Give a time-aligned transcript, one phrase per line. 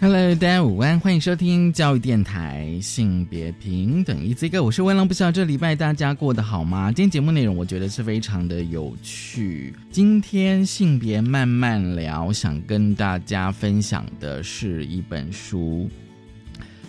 [0.00, 6.92] Hello，大家午安，欢迎收听教育电台性别平等 Easy Go，我是文龙，不知道这礼拜大家过得好吗？
[6.92, 9.74] 今天节目内容我觉得是非常的有趣。
[9.90, 15.90] 今天性别慢慢聊，想跟大家分享的是一本书。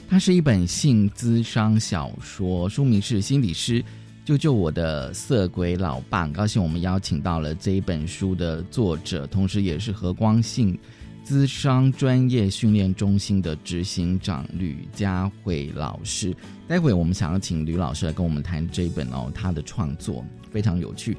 [0.08, 3.84] 它是一本性资商小说，书名是《心理师
[4.24, 6.22] 救救我的色鬼老爸》。
[6.26, 10.78] 很高兴我们邀请到了这一本书的作者，同时也是和光性
[11.30, 16.36] 资商专业训练中心的执行长吕佳慧老师。
[16.68, 21.16] 待会我们想要请吕老师来跟我们谈这本哦，他的创作非常有趣。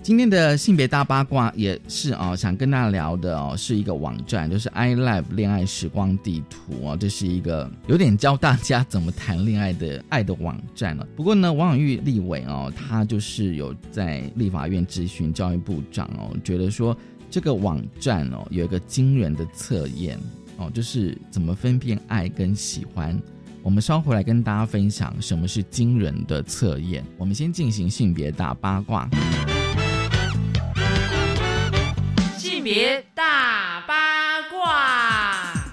[0.00, 11.04] 今天的性别大八卦也是啊，想跟大家聊的哦，是一个网站，就是 i live 恋爱时光地图啊，这是一个有点教大家怎么谈恋爱的爱的网站了。
[11.16, 16.96] 不过呢，王永玉立委哦，他就是有在立法院咨询教育部长哦，觉得说
[17.30, 20.18] 这个网站哦有一个惊人的测验
[20.56, 23.20] 哦，就是怎么分辨爱跟喜欢。
[23.62, 27.04] 我们稍回来跟大家分享什么是惊人的测验。
[27.18, 29.08] 我们先进行性别大八卦。
[32.38, 34.17] 性别大八卦，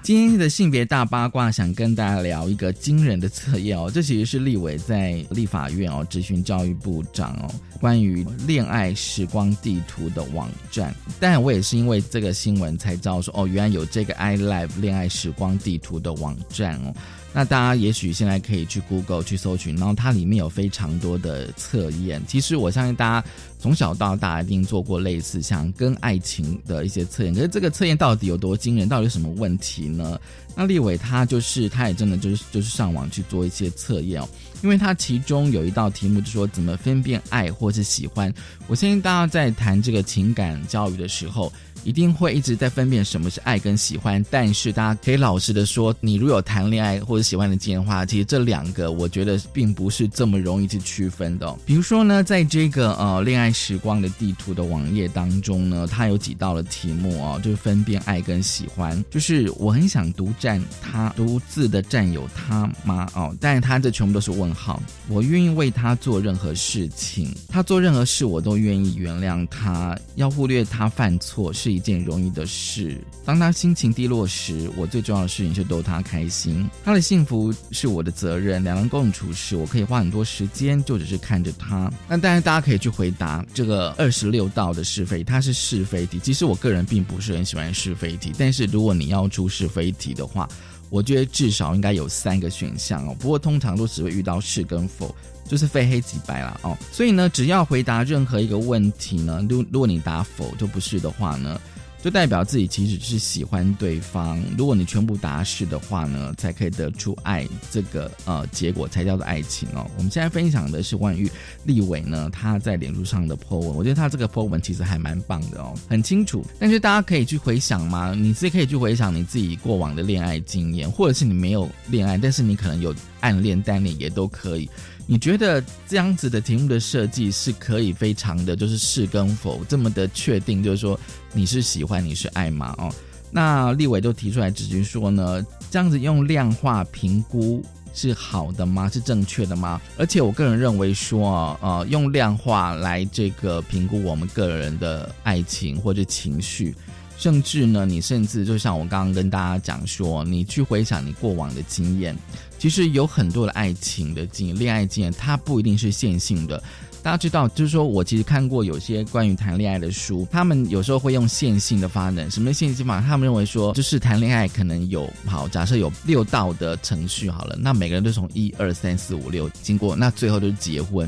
[0.05, 3.89] 今天的性别大八卦，想跟大家聊一个惊人的测验哦。
[3.91, 7.49] 这其实是立委在立法院哦质询教育部长哦，
[7.81, 10.93] 关于恋爱时光地图的网站。
[11.19, 16.93] 但我也是因为这个新闻才知道说，哦，原来有这个 i live 恋爱时光地图的网站哦。
[17.37, 22.23] 那大家也许现在可以去 Google 去搜寻，然后它里面有非常多的测验。
[22.25, 23.27] 其实我相信大家
[23.59, 28.87] 从小到大一定做过类似像跟爱情的一些测验，可是这个测验到底有多惊人？
[28.87, 30.17] 到底有什么问题呢？
[30.55, 34.29] 那立伟他就是他也真的就是就是上网去做一些测验哦，
[34.63, 38.33] 因为他其中有一道题目就说怎么分辨爱或是喜欢。
[38.67, 41.51] 我相信大家在谈这个情感教育的时候。
[41.85, 51.55] 一定会一直在分辨什么是爱跟喜欢，但是大家可以老实的说，你如果有谈恋爱或者喜欢的经验话，其实这两个我觉得并不是这么容易去区分的。
[51.63, 63.07] 比如说呢，在这个呃恋爱时光的地图的网页当中呢，它有几道的题目哦，就是分辨爱跟喜欢，就是我很想独占他，独自的占有他吗？
[63.13, 64.81] 哦，但是他这全部都是问号。
[65.07, 71.74] 我愿意为他做任何事情，他做任何事我都愿意原谅他，要忽略他犯错是。
[71.75, 72.99] 一件容易的事。
[73.23, 76.69] 当他心情低落时，我最重要的事情是逗他开心。
[76.83, 78.63] 他的幸福是我的责任。
[78.63, 81.91] 两人共处时，我可以花很多时间，就只是看着他。
[82.07, 86.19] 那当然，大家可以去回答这个二十六道的是非，它是是非题。
[86.19, 90.47] 其实我个人并不是很喜欢是非题，但是如果你要出是非题的话，
[90.95, 93.15] 我觉得至少应该有三个选项哦。
[93.19, 95.13] 不过通常都只会遇到是跟否。
[95.47, 101.61] 就是非黑即白了哦，所以呢，只要回答任何一个问题呢，如如果你答否就不是的话呢。
[102.05, 104.39] 就代表自己其实是喜欢对方。
[104.55, 109.89] 如果你全部答是的话呢，才可以得出爱这个呃结果，才叫做爱情哦。
[109.97, 111.27] 我们现在分享的是关于
[111.63, 116.45] 立伟呢，他在脸书上的 po 文，我觉得他这个 po 文其实还蛮棒的哦，很清楚。
[116.59, 118.13] 但是大家可以去回想吗？
[118.13, 124.69] 你自己可以去回想你自己过往的恋爱经验，或者是你没有恋爱，但是你可能有暗恋、单恋也都可以。
[125.07, 130.99] 你觉得这样子的题目的设计是可以非常的就是是跟否这么的确定，就是说
[131.33, 132.73] 你是喜欢你是爱吗？
[132.77, 132.93] 哦，
[133.31, 137.63] 那立伟都提出来直接说呢，这样子用量化评估
[137.93, 138.89] 是好的吗？
[138.91, 139.79] 是正确的吗？
[139.97, 146.75] 而且我个人认为说，呃，用量化来这个评估我们个人的爱情或者情绪。
[147.17, 152.13] 甚至呢，你甚至就像我刚刚跟大家讲说，你去回想你过往的经验，
[152.57, 156.61] 其实有很多的爱情的经验、恋爱经验，它不一定是线性的。
[157.03, 162.31] 大家知道，就是说我其实看过有些关于谈恋爱的书，他们有时候会用线性的发展。
[162.31, 162.99] 什么线性法？
[162.99, 171.07] 他们认为说，就是谈恋爱可能有好，假设有六道的程序好了，那每个人都从一二三四五六经过，那最后就是结婚。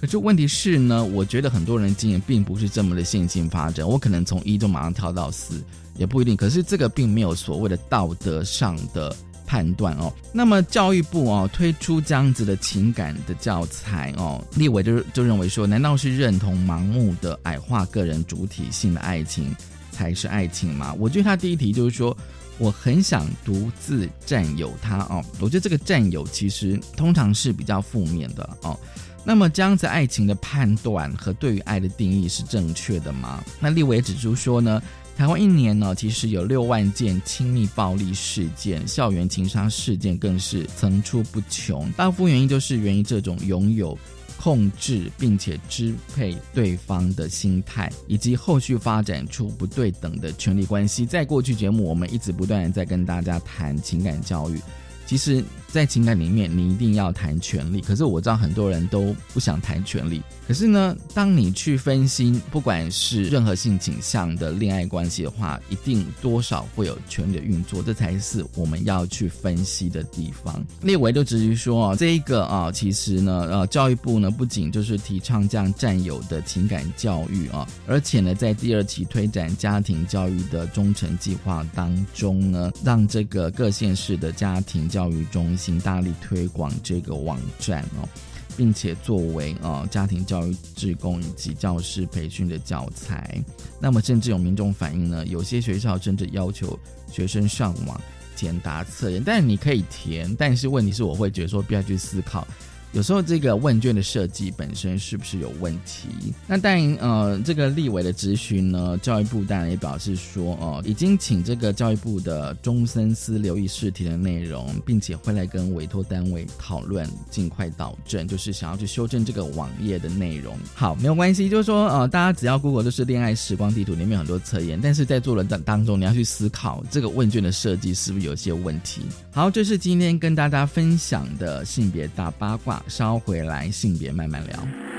[0.00, 5.62] 可是问题是呢，我觉得很多人经验并不是这么的线性发展，我可能从一就马上跳到四，
[5.98, 6.34] 也不一定。
[6.34, 9.14] 可是这个并没有所谓的道德上的
[9.54, 10.12] 判断哦。
[10.32, 19.54] 那么教育部哦推出这样子的情感的教材哦，立委就就认为说，难道是认同盲目的矮化个人主体性的爱情
[19.92, 20.92] 才是爱情吗？
[20.98, 22.16] 我觉得他第一题就是说。
[22.56, 25.20] 我很想独自占有他哦。
[25.40, 28.78] 我觉得这个占有其实通常是比较负面的哦。
[29.24, 33.42] 那么这样子爱情的判断和对于爱的定义是正确的吗？
[33.58, 34.80] 那立伟指出说呢，
[35.16, 41.90] 台湾一年呢其实有六万件亲密暴力事件，校园情杀事件更是层出不穷。
[41.92, 43.98] 大部分原因就是源于这种拥有。
[44.36, 51.06] 控制并且支配对方的心态，以及后续发展出不对等的权利关系。
[51.06, 54.60] 在过去节目，我们一直不断的在跟大家谈情感教育，
[55.06, 55.42] 其实。
[55.74, 57.80] 在情感里面，你一定要谈权利。
[57.80, 60.22] 可是我知道很多人都不想谈权利。
[60.46, 70.64] 可是呢，当你去分析，不管是任何性倾向的恋爱关系的话，一定多少会有权力的运作，这才是我们要去分析的地方。
[70.80, 85.63] 列维就直接说啊，这一个啊，其实呢，呃，教育部呢不仅就是提倡这样占有的情感教育啊，而且呢，在第二期推展家庭教育的忠诚计划当中呢，让这个各县市的家庭教育中心。
[85.64, 88.06] 请大力推广这个网站哦，
[88.54, 93.42] 并且作为啊家庭教育职工以及教师培训的教材。
[93.80, 96.78] 那么，甚至有民众反映呢，有些学校甚至要求
[97.10, 97.98] 学生上网
[98.36, 102.46] 填答测验，但是你可以填，但是问题是，我会觉得说，不要去思考。
[102.94, 106.08] 有时候这个问卷的设计本身是不是有问题？
[106.46, 120.56] 那但呃，这个立委的咨询呢，教育部当然也表示说，哦，已经请这个教育部的中森司留意试题的内容，并且会来跟委托单位讨论，尽快导正，就是想要去修正这个网页的内容。
[120.72, 129.00] 好，没有关系，就是说，呃，大家只要 Google 就是恋爱时光地图里面有很多测验，但是在做的当当中，你要去思考这个问卷的设计是不是有些问题。
[129.32, 132.80] 好，这是今天跟大家分享的性别大八卦。
[132.86, 134.93] 稍回来，性别慢慢聊。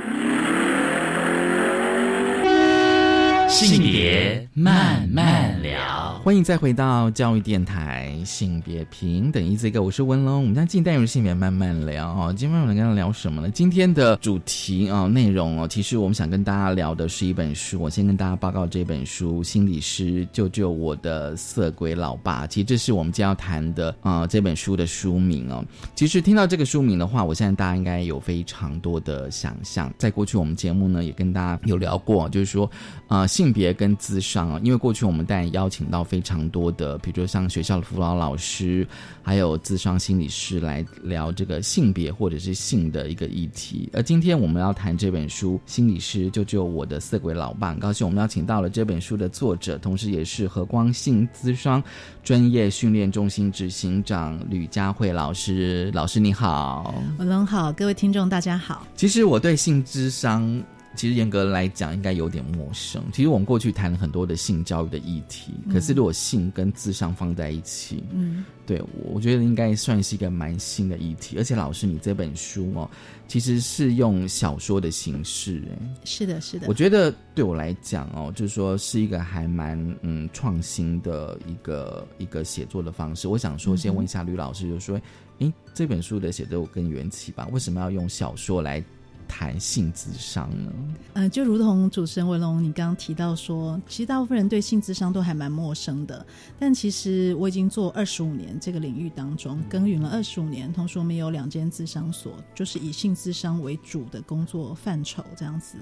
[3.48, 10.42] 性别慢慢聊，欢迎再回到教育电台性别平等一这个，我是文龙。
[10.42, 12.34] 我们将近代入性别慢慢聊哦。
[12.36, 13.50] 今天我们跟大家聊什么呢？
[13.50, 17.80] 今天的主题啊，内容哦，其实我们想跟大家聊的是一本书。
[17.80, 22.44] 我先跟大家报告这本书《心理师救救我的色鬼老爸》。
[22.48, 25.64] 其实这是我们将要谈的啊这本书的书名哦。
[25.96, 29.94] 其实听到这个书名的话，我现在大家应该有非常多的想象。
[29.98, 32.70] 在过去我们节目呢，也跟大家有聊过，就是说
[33.08, 33.45] 啊性。
[33.46, 38.88] 性别跟智商啊，因为过去我们当然邀请到非常多的，比如说像学校的辅导老师，
[39.22, 43.88] 还有智商心理师来聊这个性别或者是性的一个议题。
[43.94, 51.84] 而今天我们要谈这本书《心理师救救我的色鬼老爸》，高兴我们邀请到了这本书的作者，同时也是和光性咨商
[52.24, 55.92] 专业训练中心执行长吕佳慧老师。
[55.94, 58.88] 老师你好，文龙好，各位听众大家好。
[58.96, 60.64] 其实我对性智商。
[60.96, 63.04] 其实严格来讲，应该有点陌生。
[63.12, 68.82] 其实我们过去谈了很多的性教育的议题，可是如果性跟智商放在一起，嗯，对，
[69.12, 71.38] 我觉得应该算是一个蛮新的议题。
[71.38, 72.90] 而且老师，你这本书哦，
[73.28, 76.68] 其实是用小说的形式，哎，是的，是的。
[76.68, 83.28] 我觉得对我来讲哦，就是说是一个还蛮嗯创新的一个一个写作的方式。
[83.28, 85.00] 我想说，先问一下吕老师，就说，
[85.40, 88.84] 诶，这本书的写作跟缘起吧，为什么要用小说来？
[89.28, 90.72] 谈性智商呢？
[91.14, 96.26] 嗯，就如同主持人文龙你刚刚提到说，其实大部分人对性智商都还蛮陌生的。
[96.60, 105.78] 但其实我已经做二十五年这个领域当中耕耘了二十五年，同时我们有两间智商所，就是以性智商为主的工作范畴这样子。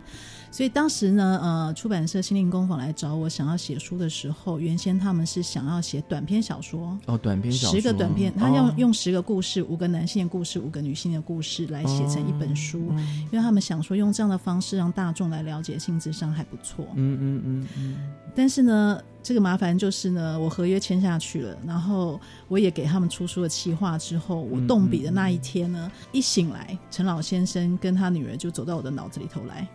[0.51, 12.93] 所以当时呢，呃，出版社心灵工坊来找我想要写书的时候，原先他们是想要写短篇小说哦，短篇小说十个短篇，他要用十个故事，五个男性的故事，五个女性的故事来写成一本书。
[13.33, 16.85] 因为他们想说用这样的方式让大众来了解性智商还不错。
[16.93, 18.13] 嗯嗯嗯嗯。
[18.35, 29.67] 但是呢，这个麻烦就是呢，我合约签下去了，然后我也给他们出书的企划之后，我动笔的那一天呢，一醒来，陈老先生跟他女儿就走到我的脑子里头来。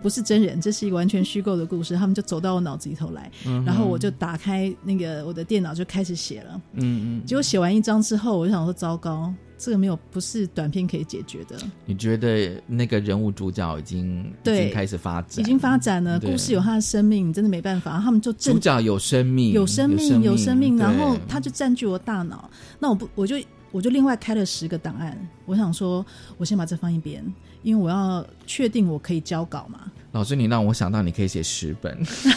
[0.00, 1.96] 不是真人，这是一个完全虚构的故事。
[1.96, 3.28] 他们就走到我脑子里头来，
[3.66, 6.62] 然后我就打开那个我的电脑就开始写了。
[6.74, 7.26] 嗯嗯。
[7.26, 11.54] 结果写完一章之后，我就想说：糟糕，这个没有不是短片可以解决的。
[11.84, 18.00] 你觉得那个人物主角已经已经开始发展，已经发展了，故事有他的生命，真的没办法。
[18.00, 22.48] 他们就主角有生命，有生命，有生命，然后他就占据我大脑。
[22.78, 23.36] 那我不，我就
[23.70, 25.14] 我就另外开了十个档案。
[25.44, 26.04] 我想说，
[26.38, 27.22] 我先把这放一边。
[27.62, 29.80] 因为我要确定我可以交稿嘛。
[30.12, 31.94] 老师，你让我想到你可以写十本，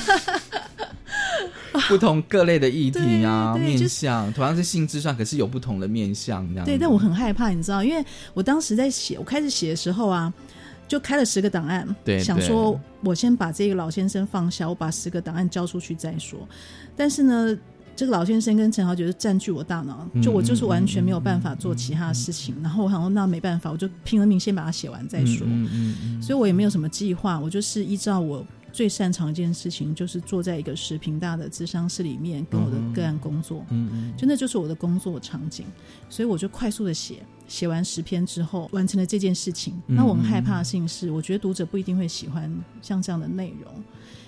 [1.89, 6.65] 不同各类的议题啊，面向同样是性质上，可是有不同的面向这样。
[6.65, 8.03] 对，但我很害怕，你知道，因为
[8.34, 10.34] 我当时在写，我开始写的时候啊，
[10.88, 16.39] 就开了十个档案，对，想说我先把这个老先生放下，我把十个档案交出去再说。
[16.96, 17.58] 但是呢。
[17.96, 22.56] 这个老先生跟陈豪觉得占据我大脑，就我就是完全没有办法做其他事情。
[22.63, 25.46] 然后我想说，那没办法，我就拼了命先把它写完再说。
[25.48, 33.63] 嗯所以我也没有什么计划，我就是依照我最擅长一件事情，就是坐在一个十平大的智商室里面，跟我的个案工作。
[33.70, 35.65] 嗯嗯，就那就是我的工作场景。
[36.10, 39.80] 所以我就快速的写，写完十篇之后，完成了这件事情。
[39.86, 42.51] 那我们害怕的事情是，我觉得读者不一定会喜欢
[42.82, 43.72] 像这样的内容，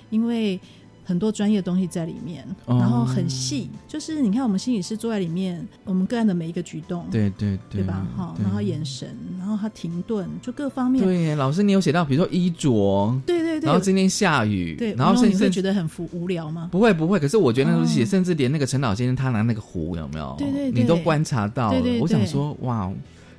[0.09, 0.57] 因为。
[1.05, 8.05] 很多专业的东西在里面，然后很细，就是你看我们心理师坐在里面，我们个案的每一个举动，对对对吧？
[8.17, 11.05] 哈，然后眼神，然后他停顿，就各方面。
[11.05, 16.69] 对，老师，你有写到，比如说衣着，对对对，然后今天下雨，对，然后甚至觉得很无无聊吗？
[16.71, 20.35] 不会不会，可是我觉得那东西，甚至连那个陈老先生他拿那个壶有没有？
[20.39, 21.79] 对对，你都观察到了。
[22.01, 22.91] 我想说，哇，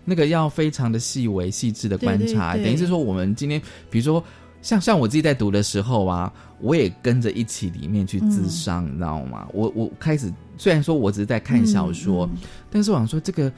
[0.05, 4.23] 那个要非常的细微细致的观察，等于是说我们今天，比如说。
[4.67, 9.47] 像像我自己在读的时候啊，我也跟着一起里面去自伤，你知道吗？
[9.53, 12.29] 我我开始虽然说我只是在看小说，
[12.69, 13.53] 但是我想说这个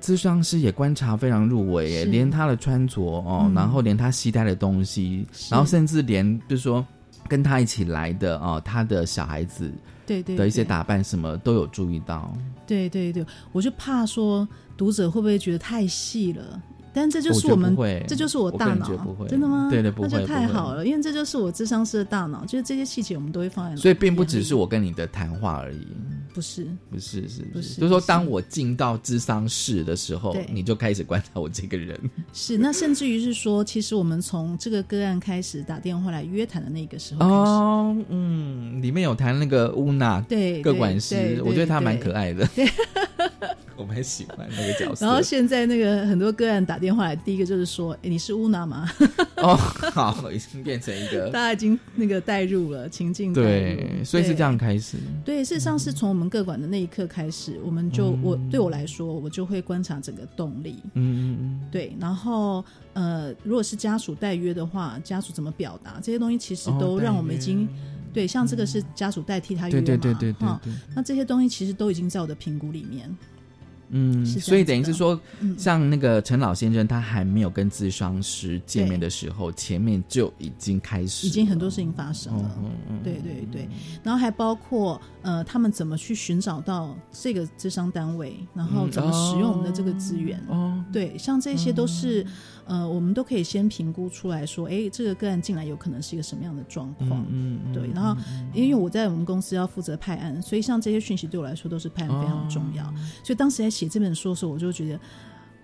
[0.00, 6.84] 智商师也观察非常入微，连他的穿着哦，然后连他携带的东西，然后甚至连就是说
[7.28, 9.72] 跟他一起来的哦，他的小孩子
[10.04, 12.36] 对对的一些打扮什么都有注意到。
[12.66, 16.60] 对对对，我就怕说读者会不会觉得太细了。
[16.92, 17.76] 但这就是我们，
[18.08, 18.88] 这就是我大脑，
[19.28, 19.68] 真的吗？
[19.70, 23.76] 对对，不会，那就太好了，因为这就是我智商师的大脑，就是这些细节我们都会放在。
[23.76, 25.86] 所以并不只是我跟你的谈话而已，
[26.34, 27.80] 不是，不是，是不是？
[27.80, 31.98] 就是说，当我进到智商室的时候，你就开始观察我这个人。
[32.32, 42.48] 是，那甚至于是说，其实我们从这个个案开始打电话来约谈的那个时候哦，嗯，里面有谈那个乌娜，对，个管师，我觉得他蛮可爱的。
[43.76, 45.06] 我蛮喜欢那个角色。
[45.06, 48.90] 然后现在那个很多个案打电话来，第一个就是说：“哎，你是乌娜吗？”
[49.36, 49.54] 哦，
[49.92, 53.32] 好，已经变成一个，大家已经那个带入了情境。
[53.32, 54.96] 对，所以是这样开始。
[55.24, 60.76] 对，事实上是从我们各管的那一刻开始，我们就我对我来说，我就会观察整个动力。
[60.94, 61.60] 嗯嗯嗯。
[61.70, 67.68] 对，然后呃，如果是家属代约的话，家属怎么表达这些东西，其实都让我们已经
[68.12, 69.86] 对，像这个是家属代替他约嘛？
[69.86, 70.72] 对对对对对。
[70.94, 73.08] 那这些东西其实都已经在我的评估里面。
[73.90, 75.20] 嗯，所以等于是说，
[75.58, 82.58] 像那个陈老先生，他还没有跟智商师见面的时候，前面就已经开始，已经很多事情发生了。
[82.62, 83.68] 嗯嗯，对对对，
[84.02, 90.40] 然后还包括呃，他们怎么去寻找到这个智商单位，然后怎么使用我们的这个资源。
[90.48, 92.26] 哦，对，像这些都是。
[92.70, 97.26] 呃，我们都可以先评估出来说，哎，这个个案进来有可能是一个什么样的状况？
[97.28, 97.90] 嗯，对。
[97.92, 98.16] 然后，
[98.54, 102.84] 因为我在我们公司要负责派案，所以像这些讯息对我来说都是派案非常重要。
[103.24, 105.00] 所以当时在写这本书的时候，我就觉得，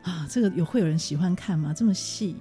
[0.03, 1.73] 啊，这个有会有人喜欢看吗？
[1.73, 2.35] 这么细。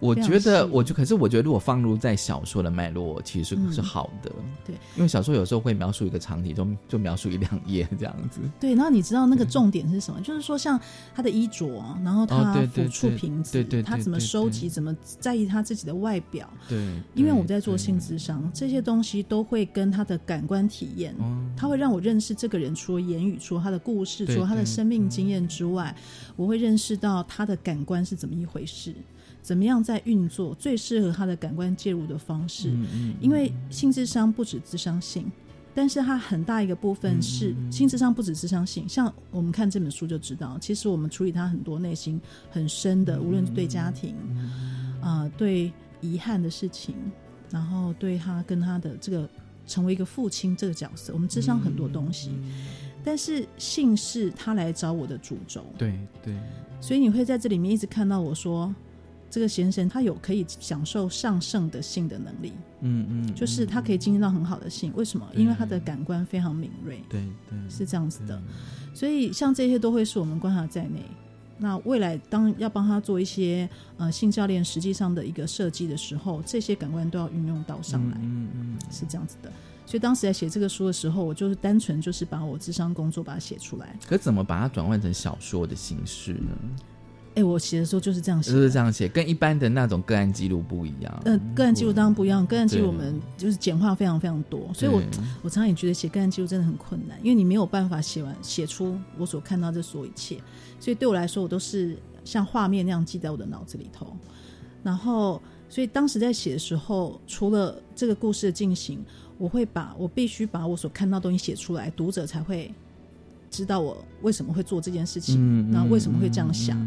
[0.00, 4.30] 我觉得，我就可是我觉得，如果放入在小说的脉络，其实是好的。
[4.64, 8.40] 对，因为小说有时候会描述一个场景，就就描述一两页这样子。
[8.60, 10.20] 对，然后你知道那个重点是什么？
[10.20, 10.80] 就是说，像
[11.14, 16.48] 他的衣着，然后他抚触瓶子，他怎么收集，怎么在意他自己的外表。
[16.68, 16.78] 对，
[17.14, 21.14] 因为我在做性智商，这些东西都会跟他的感官体验，
[21.56, 25.94] 他会让我认识这个人，除了言语，除了他的故事，除了他的生命经验之外，
[26.36, 28.94] 我会认识到他的感官是怎么一回事。
[29.48, 32.70] 怎么样在运作最适合他的感官介入的方式？
[33.18, 35.24] 因为性智商不止智商性，
[35.74, 38.86] 但是它很大一个部分是性智商不止智商性。
[38.86, 44.14] 像我们看这本书就知道，其实我们处理他很多内心很深的，无论是对家庭
[45.00, 46.94] 啊，对遗憾的事情，
[47.50, 49.26] 然后对他跟他的这个
[49.66, 52.32] 成为一个父亲这个角色，我们智商很多东西。
[53.02, 56.36] 但是性是他来找我的主轴，对对，
[56.82, 58.74] 所以你会在这里面一直看到我说。
[59.30, 65.28] 这个先生他有可以享受上圣的性的能力，嗯嗯，就是他可以经历到很好的性，为什么？
[65.34, 68.40] 因为他的感官非常敏锐，对对，是这样子的。
[68.94, 71.02] 所以像这些都会是我们观察在内。
[71.60, 79.50] 那未来当要帮他做一些呃性教练实际上的一个设计的时候，这些感官都要运用到上来，嗯嗯，是这样子的。
[79.84, 83.98] 所以当时在写这个书的时候，我就是单纯就是把我智商工作把它写出来。
[84.06, 86.56] 可怎么把它转换成小说的形式呢？
[87.38, 91.22] 哎，我写的时候就是这样写，就是这样写，跟一般的那种个案记录不一样。
[91.24, 95.00] 嗯，个案记录当然不一样，个案记录我们就是简化非常非常多，所以我
[95.40, 100.38] 我常常也觉得写个案记录真的很困难，因为你没有办法写完写出我所看到这所有一切，
[100.80, 104.16] 所以对我来说，我都是像画面那样记在我的脑子里头。
[104.82, 108.98] 然后，所以当时在写的时候，除了这个故事的进行，
[109.38, 112.74] 我会把我必须把我所看到东西写出来，读者才会。
[113.50, 116.78] 知道我为什么会做这件事情，那为什么会这样想？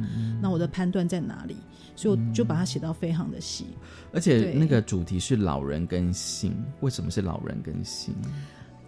[0.41, 1.57] 那我的判断在哪里？
[1.95, 3.65] 所以我就把它写到非常的细。
[4.13, 8.15] 而且那个主题是老人跟性，为什么是老人跟性？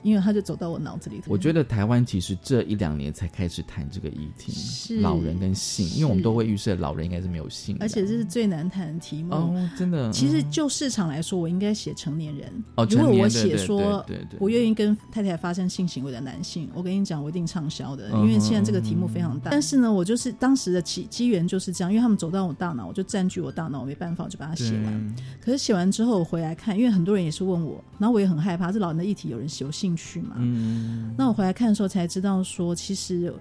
[0.04, 1.24] 因为他就走到我脑子里头。
[1.28, 10.12] 我觉得台湾其实这一两年才开始谈这个议题，老人跟性，因为我们都会预设老人应该是没有性，而且这是最难谈的题目哦，真的。
[10.12, 12.64] 其实就市场来说，我应该写成年人。
[12.76, 14.06] 哦，如果我写说
[14.40, 19.50] 我愿意跟太太发生性行为的男性，我跟你讲，我一定畅销的，因为现在这个题目非常大。
[19.50, 25.16] 但是呢，我就是当时的机机缘就是这样，因为他们走到我大脑，我就占据我大脑，我没办法，我就把它写完。
[25.40, 30.36] 可是写完之后，我回来看，因为很多人也是问我，然后我也很害怕，这老人的议题有人有兴趣嘛？
[30.40, 33.34] 嗯，那我回来看的时候才知道，说其实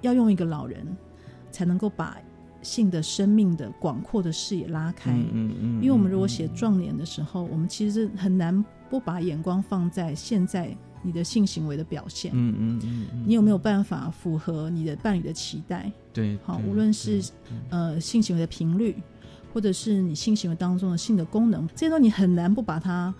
[0.00, 0.84] 要用一个老人
[1.50, 2.16] 才能够把
[2.62, 5.12] 性的生命的广阔的视野拉开。
[5.12, 12.32] 嗯嗯，因为我们如果写壮年的时候，我们其实很难不把眼光放在现在你的性行为的表现。
[12.34, 15.90] 嗯嗯嗯，你有没有办法符合你的伴侣的期待？
[16.12, 17.22] 对，好，无论是
[17.70, 18.96] 呃性行为的频率。
[19.52, 23.14] 或者是你性行为当中的性的功能，这些东西你很难不把它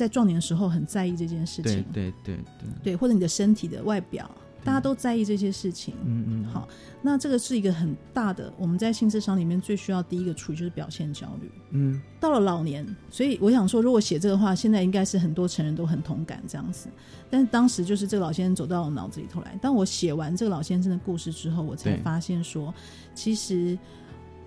[0.00, 1.84] 在壮年的时候很在意这件事情。
[1.92, 4.30] 对对对对，对，或者你的身体的外表，
[4.64, 5.92] 大家都在意这些事情。
[6.06, 6.66] 嗯嗯，好，
[7.02, 11.50] 那这个是一个很大的，我们在性智商里面最需要第一个处理就是表现焦虑。
[11.72, 16.88] 嗯，到了老年，所以我想说，如果写这个话，现在应该是很多成人都很同感这样子。
[17.28, 22.72] 但是当时就是这个老先生走到我脑子里头来，当我写完这个老先生的故事之后，我才发现说，
[23.14, 23.78] 其实。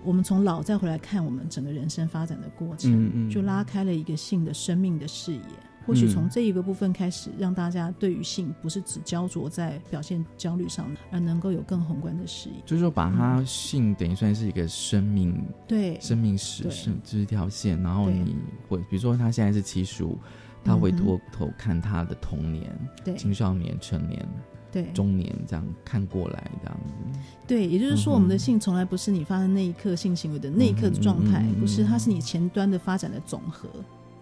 [0.04, 5.40] 我们从老再回来看我们整个人生发展的过程，就拉开了一个性的生命的视野。
[5.86, 12.54] 或许从这一个部分开始，让大家对于性不是只焦灼在表现焦虑上，而能够有更宏观的视野。
[12.64, 17.78] 就是说，把它性等于算是一个生命，对生命史是这一条线。
[17.82, 18.34] 然后你
[18.66, 20.18] 会比如说，他现在是七十五，
[20.64, 22.74] 他回头头看他的童年、
[23.18, 24.26] 青少年、成年。
[24.74, 27.20] 对，中年这样看过来，这样子。
[27.46, 33.68] 对，也就是说，我们的性从来不是你发生那一刻性行为的那一刻的状态，不是，它是你前端的发展的总和。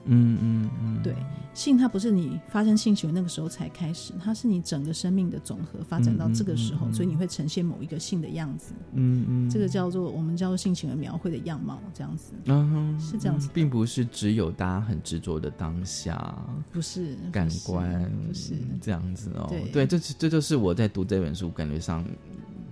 [0.05, 1.15] 嗯嗯嗯，对，
[1.55, 8.75] 性它不是你发生性行为那个时候才开始，它是你整个生命的总和发展到这个时候，所以你会呈现某一个性的样子。
[8.93, 12.33] 嗯嗯，这个叫做我们叫做性行为描绘的样貌，这样子。
[12.47, 16.37] 嗯，是这样子，并不是只有大家很执着的当下，
[16.73, 19.47] 不是感官，不是这样子哦。
[19.73, 22.05] 对，这这就是我在读这本书感觉上。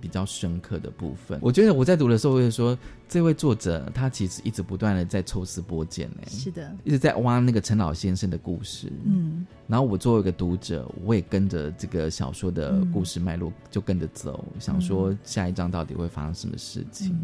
[0.01, 17.15] 比较深刻的部分，我觉得我在读的时候会说，这位作者他其实一直不断的在抽丝剥茧呢，是的，一直在挖那个陈老先生的故事，嗯，然后我作为一个读者，我也跟着这个小说的故事脉络就跟着走，想说下一章到底会发生什么事情，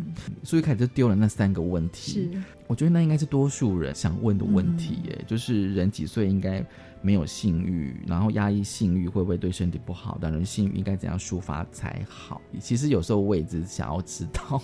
[0.44, 6.64] 所以开始就丢了那三个问题，是，我觉得那应该是多数人想问的问题，耶，就是人几岁应该。
[7.02, 10.18] 没有性欲，然后压抑性欲会不会对身体不好？
[10.20, 12.42] 当然，性欲应该怎样抒发才好？
[12.60, 14.62] 其实有时候我也只想要知道。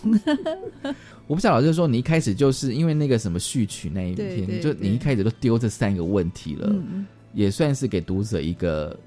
[1.28, 6.76] 我不晓得，就是说你一开始就是因为那个什么序曲那一篇，就你一开始都丢这三个问题了，
[7.34, 8.98] 也算是给读者一个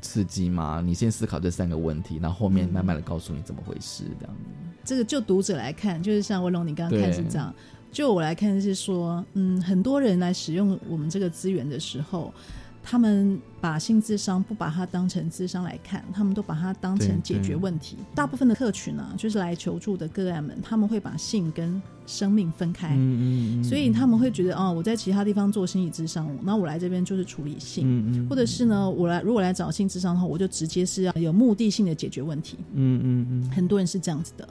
[0.00, 0.82] 刺激吗？
[0.84, 4.36] 你先思考这三个问题，然后后面慢慢的告诉你怎么回事，这样。
[4.84, 7.54] 这个就读者来看，就是像文龙你刚刚看是这样。
[7.94, 12.34] 就我来看是说，嗯，很多人来使用我们这个资源的时候，
[12.82, 17.96] 他们把性智商不把它当成智商来看，他们都把它当成解决问题。
[18.12, 34.48] 大部分的客群呢，就是来求助的个案们，他们会把性跟生命分开，嗯嗯所以他们会觉得，哦，我在其他地方做心理智商，那我来这边就是处理性，嗯嗯，或者是呢，我来如果来找性智商的话，我就直接是要有目的性的解决问题，嗯嗯嗯，很多人是这样子的。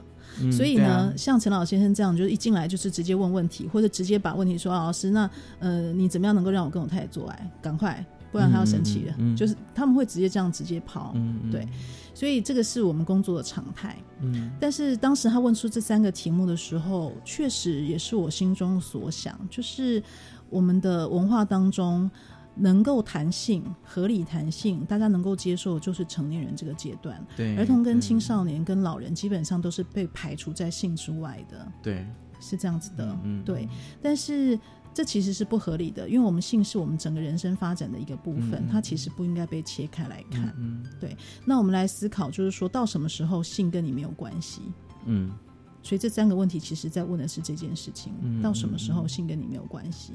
[0.50, 7.50] 所以呢，像陈老先生这样，就是一进来就是直接问问题，或者直接把问题说：“老师，那呃，你怎么样能够让我跟我太太做爱？
[7.62, 11.14] 赶快，不然他要生气了。”就是他们会直接这样直接抛，
[11.50, 11.66] 对。
[12.14, 13.96] 所以这个是我们工作的常态。
[14.20, 20.02] 嗯，但是当时他问出这三个题目的时候，确实也是我心中所想，就是
[20.48, 22.10] 我们的文化当中。
[22.56, 27.24] 能够弹性、合理弹性，大家能够接受，就是成年人这个阶段。
[27.36, 31.66] 对，儿童跟青少年跟老人基本上都是被排除在性之外的。
[31.82, 32.06] 对，
[32.40, 33.18] 是这样子的。
[33.24, 33.68] 嗯，对。
[34.00, 34.58] 但是
[34.92, 40.54] 这其实是不合理的，因为我们性是我们整个人生发展的一个部分，它其实不应该被切开来看。
[40.56, 41.16] 嗯，对。
[41.44, 44.62] 那我们来思考，就是说到什么时候性跟你没有关系？
[45.06, 45.32] 嗯，
[45.82, 50.12] 所以这三个问题其实在问的是这件事情：到什么时候性跟你没有关系？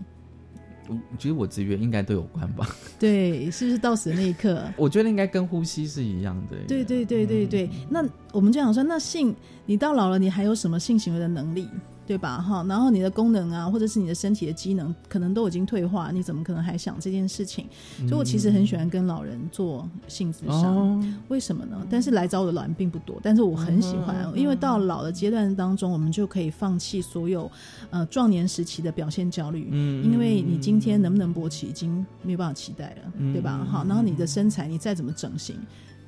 [0.90, 2.68] 我觉得我直觉应该都有关吧。
[3.00, 4.64] 对，是不是到死的那一刻？
[4.76, 6.58] 我觉得应该跟呼吸是一样的。
[6.68, 7.70] 对对对对对。
[7.90, 11.68] 那我们就想说，那性，你到老了，你还有什么性行为的能力？
[12.10, 12.42] 对吧？
[12.42, 17.68] 哈，然后你的功能啊，或者是你的身体的机能，可能都已经退化，你怎么可能还想这件事情？
[18.00, 21.86] 所以我其实很喜欢跟老人做性智商，为什么呢？
[21.88, 27.48] 但是来找我的老人并不多，但是我很喜欢，因为到老的阶段当中，我们就可以放弃所有
[27.92, 33.64] 呃壮年时期的表现焦虑，嗯，因为你今天能不能勃起已经没有办法期待了，对吧？
[33.70, 35.56] 好，然后你的身材你再怎么整形。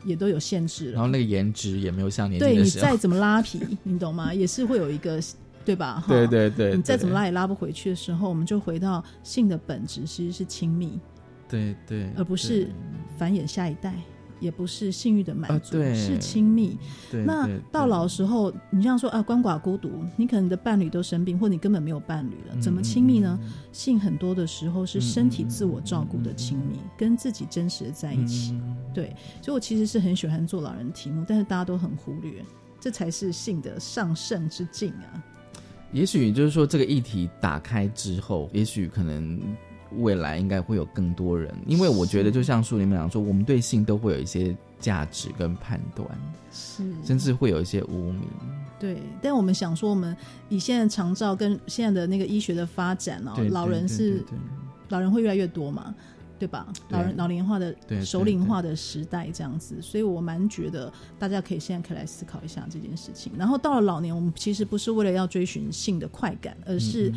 [0.04, 4.34] 也都有限制了，然后那个颜值也没有像年对你再怎么拉皮，你懂吗？
[4.34, 5.22] 也是会有一个。
[5.64, 6.04] 对吧？
[6.08, 11.00] 对对对，你再怎么拉也拉不回去的时候，我们就回到性的本质，其实是亲密。
[11.48, 12.70] 对对，而不是
[13.18, 13.94] 繁衍下一代，
[14.40, 16.78] 也不是性欲的满足，是亲密。
[17.26, 23.38] 那到老时候，你这样说啊，鳏寡孤独，你可能的伴侣都生病，或你根本没有伴侣了，怎么亲密呢？
[23.74, 28.58] 性很多的时候是身体自我照顾的亲密，跟自己真实的在一起。
[28.94, 32.44] 对，所以我其实是很喜欢做老人题目，但是大家都很忽略，
[32.80, 35.22] 这才是性的上圣之境啊。
[35.92, 39.40] 也许就是说，这个议题打开之后，也许可能
[39.98, 46.08] 未来应该会有更多人，因为我觉得就像书里面讲说，我们对性都会有一些价值跟判断，
[46.52, 48.24] 是，甚至会有一些污名。
[48.80, 50.16] 对，但我们想说，我们
[50.50, 54.24] 以现在长照跟现在的那个医学的发展哦，老人是
[54.90, 55.94] 老人会越来越多嘛。
[56.42, 56.66] 对吧？
[56.90, 63.32] 老人老龄化的、首领化的时代这样子，所以我蛮觉得大家可以现在可以来思考一下这件事情。
[63.38, 67.14] 然后到了老年，我们其实不是为了要追寻性的快感，而是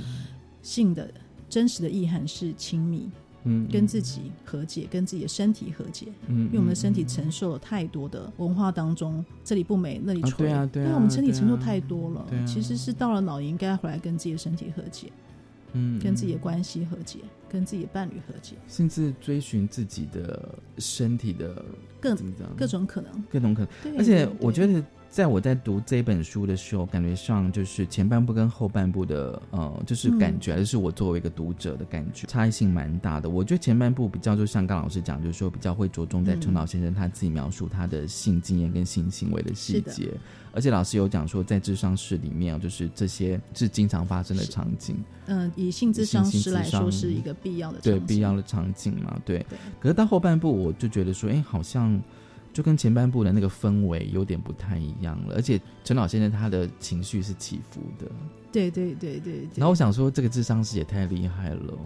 [0.60, 1.10] 性的
[1.48, 3.08] 真实的意涵是亲密，
[3.44, 15.10] 嗯，跟自己和解，跟自己的身体和解，嗯，因为我们的身体承受了太多的文化当中这里不美那里丑，对啊，对啊，因为我们身体承受太多了，其实是到了老年应该回来跟自己的身体和解。
[15.74, 21.64] 嗯，跟自己的关系和解，跟自己的伴侣和解，甚至追寻自己的身体的
[22.00, 22.14] 各
[22.56, 23.96] 各种可能，各种可能。
[23.98, 24.82] 而且我觉得，
[25.14, 33.30] 在我在读这本书的时候，感觉上就是前半部跟后半部的，呃，就是感觉，就是我作为一个读者的感觉，差异性蛮大的。
[33.30, 40.10] 我觉得前半部比较，就像刚老师讲，就是说比较会着重在陈老先生他自己描述他的性经验跟性行为的细节。
[40.50, 44.96] 而且老师有讲说，在智商室里面，就是这些是经常发生的场景。
[45.26, 49.16] 嗯，以性智商师来说，是一个必要的对必要的场景嘛？
[49.24, 49.46] 对。
[49.78, 52.02] 可是到后半部，我就觉得说，哎，好像
[52.54, 55.34] 就跟前半部的那个氛围有点不太一样了。
[55.34, 58.10] 而且陈老先生他的情绪是起伏的。
[58.50, 59.46] 对对对对。
[59.56, 61.76] 然后我想说，这个智商师也太厉害了。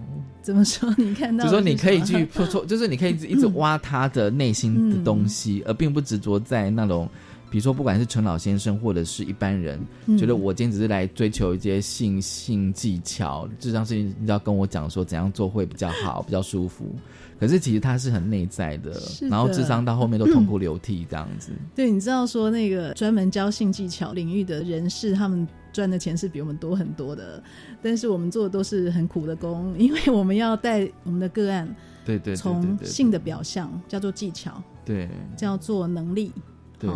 [0.43, 0.89] 怎么说？
[0.99, 1.45] 你看到？
[1.45, 2.29] 就说你可以去
[2.67, 7.09] 就是你可以一直挖他的内心的东西，而并不执着在那种。
[7.51, 9.81] 比如说，不管是陈老先生或者是一般人，
[10.19, 16.95] 觉得我今天只是来追求一些性性技巧，这张事情你要跟我讲说怎样做会比较好、比较舒服。
[17.41, 21.53] 可是其实他是很内在的，然后智商到后面都痛哭流涕这样子。
[21.73, 27.41] 对，你知道说那个专门教性技巧领域的人士，他们赚的钱是比我们多很多的，
[27.81, 31.73] 但是我们做的都是很苦的工，因为我们要带我们的个案，
[32.05, 36.33] 对对，从性的表象叫做技巧，对，叫做能力，
[36.77, 36.91] 对。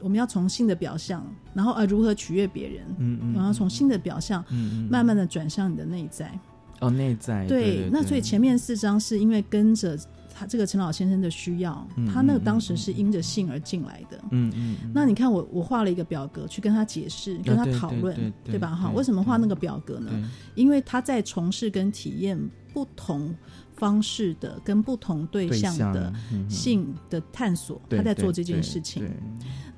[0.00, 6.38] 我们要从性的表象，然后呃如何取悦别人，嗯嗯，然后从性的表象，嗯嗯，慢慢的转向你的内在。
[6.80, 7.46] 哦，内在。
[7.46, 9.98] 对，那所以前面四章是因为跟着
[10.34, 14.20] 他这个陈老先生的需要，他那个当时是因着性而进来的。
[14.30, 14.76] 嗯嗯。
[14.92, 18.68] 那你看我我画了一个表格去跟他解释，跟他讨论，对吧？
[18.74, 20.10] 哈，为什么画那个表格呢？
[20.54, 22.38] 因为他在从事跟体验
[22.74, 23.34] 不同。
[23.76, 26.12] 方式的跟不同对象的
[26.48, 29.08] 性的探索，他在做这件事情。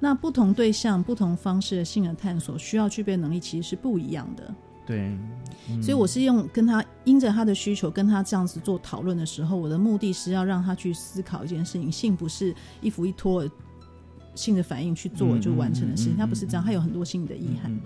[0.01, 4.55] 那不同对象、不同方式的性的探索，需要具备能力其实是不一样的。
[4.87, 5.15] 对，
[5.83, 13.47] 所以我是用跟他因着他的需求跟他这样子做讨论的时候，我的目的是要让他去思考一件事情：性不是一扶一拖
[14.35, 17.79] 性的反应去做就完成的事情，他不是这样，他有很多性的意涵。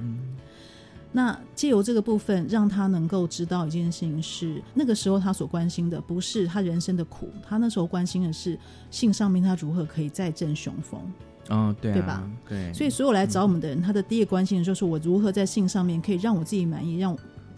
[1.12, 8.58] 那借由这个部分，让他能够知道一件事情是，那个时候他所关心的不是他人生的苦，他那时候关心的是
[8.90, 11.00] 性上面他如何可以再振雄风。
[11.48, 12.26] 哦，对，对吧？
[12.48, 12.72] 对。
[12.72, 17.16] 所以所有来找我们的人，他的第一个关心的就是我如何在性上面可以让我自己满意，让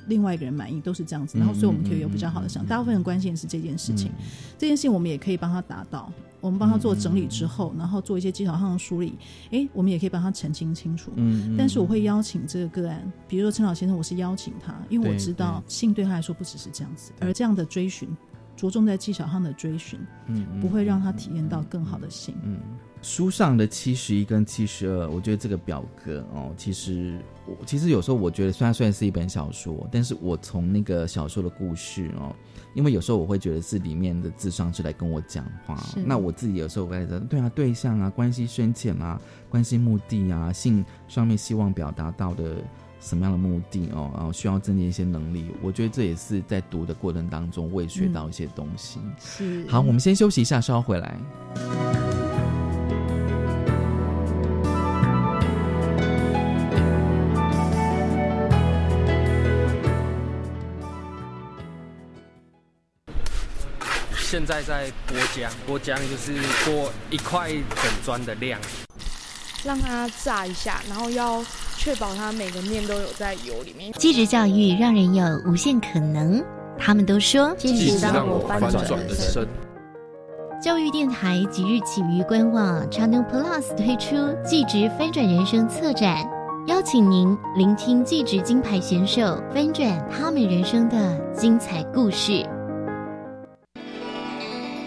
[0.08, 1.38] 另外一个人满意，都是这样子。
[1.38, 4.10] 然后，所以我们可以有比较好的想，大部分人关心的是这件事情。
[4.58, 6.10] 这件事情我们也可以帮他达到。
[6.44, 9.18] 我们帮他做整理之后，然后做一些技巧上的梳理，
[9.50, 11.10] 哎，我们也可以帮他澄清清楚。
[11.16, 18.14] 嗯，但是我会邀请这个个案，比如说陈老先生，我是邀请他，因为我知道性对他来说不只是这样子，而这样的追寻，
[18.56, 22.34] 着重在技巧上的追寻，嗯，不会让他体验到更好的性。
[22.42, 22.60] 嗯，
[23.04, 32.34] 书上的七十一跟七十二，我觉得这个表格哦，其实我其实有时候我觉得，虽然虽然是一本小说，但是我从那个小说的故事哦。
[32.72, 42.56] 因为有时候我会觉得是里面的智商是来跟我讲话，那我自己有时候会在对啊对象啊关系深浅啊关系目的啊性上面希望表达到的
[42.98, 45.52] 什么样的目的哦，然后需要增进一些能力。
[45.62, 48.98] 我觉得这也是在读的过程当中，我也学到一些东西。
[49.20, 52.13] 是好，我们先休息一下，稍后回来。
[64.34, 66.32] 现在在剥浆，剥浆就是
[66.64, 68.58] 剥一块整砖的量，
[69.64, 71.40] 让它炸一下，然后要
[71.76, 73.92] 确保它每个面都有在油里面。
[73.92, 76.44] 继职教育让人有无限可能，
[76.76, 79.46] 他们都说继职让我翻转人生。
[80.60, 86.28] 教育电台即日起于官网 Channel Plus 推出继职翻转人生策展，
[86.66, 92.44] 邀请您聆听继职金牌选手翻转他们人生的精彩故事。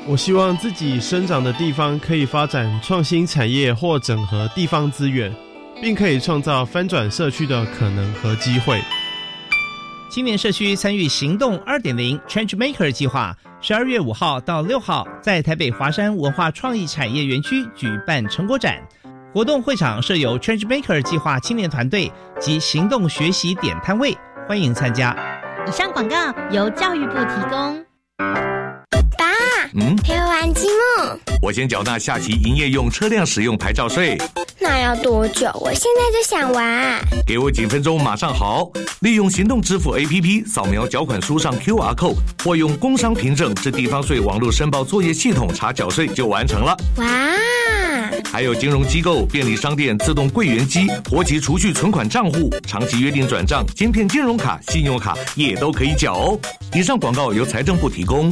[0.10, 5.30] 我希望自己生长的地方可以发展创新产业或整合地方资源，
[5.82, 8.82] 并可以创造翻转社区的可能和机会。
[10.10, 18.82] 青年社区参与行动二点零 Change Maker 计划，十二月五号到六号在台北华山文化创意产业园区举办成果展。
[19.34, 24.18] 活动会场设有 Change Maker 计划青年团队及行动学习点摊位，
[24.48, 25.14] 欢迎参加。
[25.68, 26.16] 以上广告
[26.50, 28.57] 由教育部提供。
[29.74, 31.20] 嗯，陪我玩积木。
[31.42, 34.18] 我先缴纳下期营业用车辆使用牌照税。
[34.60, 35.52] 那要多久？
[35.56, 37.00] 我现在就想玩。
[37.26, 38.70] 给我几分钟，马上好。
[39.02, 46.76] 利用行动支付 APP 扫描缴款书上 QR code，或用工商凭证至地方税网络申报作业系统查缴税就完成了。
[46.98, 47.06] 哇！
[48.32, 56.40] 还有金融机构、便利商店自动柜员机、活期储蓄存款账户、长期约定转账、芯片金融卡、信用卡也都可以缴哦。
[56.74, 58.32] 以上广告由财政部提供。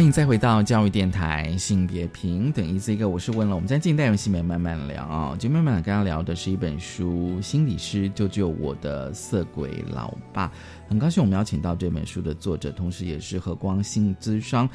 [0.00, 10.48] 欢迎再回到教育电台性别平等一这个，我是问了，我们在近代游戏里面慢慢聊啊，就慢慢跟大家聊的是一本书《心理师救救我的色鬼老爸》，
[10.88, 14.66] 很高兴我们邀请到这本书的作者，同时也是和光信资商。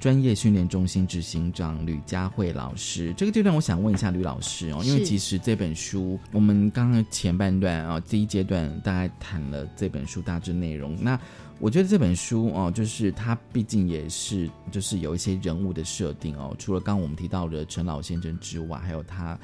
[0.00, 10.96] 专业训练中心执行长吕佳慧老师，这个阶段我想问一下吕老师哦，因为其实这本书我们刚刚前半段啊，第一阶段大概谈了这本书大致内容。
[10.98, 11.20] 那
[11.58, 19.38] 我觉得这本书哦，就是它毕竟也是就是有一些人物的设定哦，除了刚刚我们提到的陈老先生之外，还有他。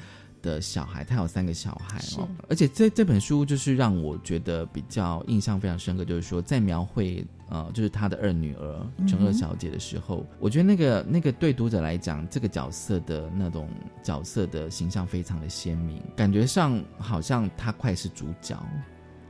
[0.47, 13.67] 的小孩，他有三个小孩哦，而且这这本书就是让我觉得比较印象非常深刻，就是说在描绘呃，就是他的二女儿陈二小姐的时候，我觉得那个那个对读者来讲，这个角色的那种
[14.01, 18.57] 角色的形象非常的鲜明，感觉上好像他快是主角，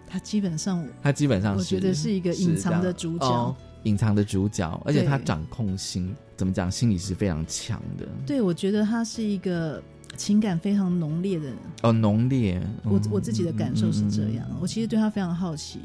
[0.08, 8.08] 他基本上他基本上我觉得是一个隐藏的主角，隐藏的主角，而且他掌控心怎么讲，心理是非常强的。
[8.25, 9.82] 对，我觉得他是一个。
[10.15, 11.52] 情感非常浓烈的
[11.84, 12.62] 哦，浓烈。
[12.84, 15.80] 我我自己的感受是这样，我其实对他非常好奇。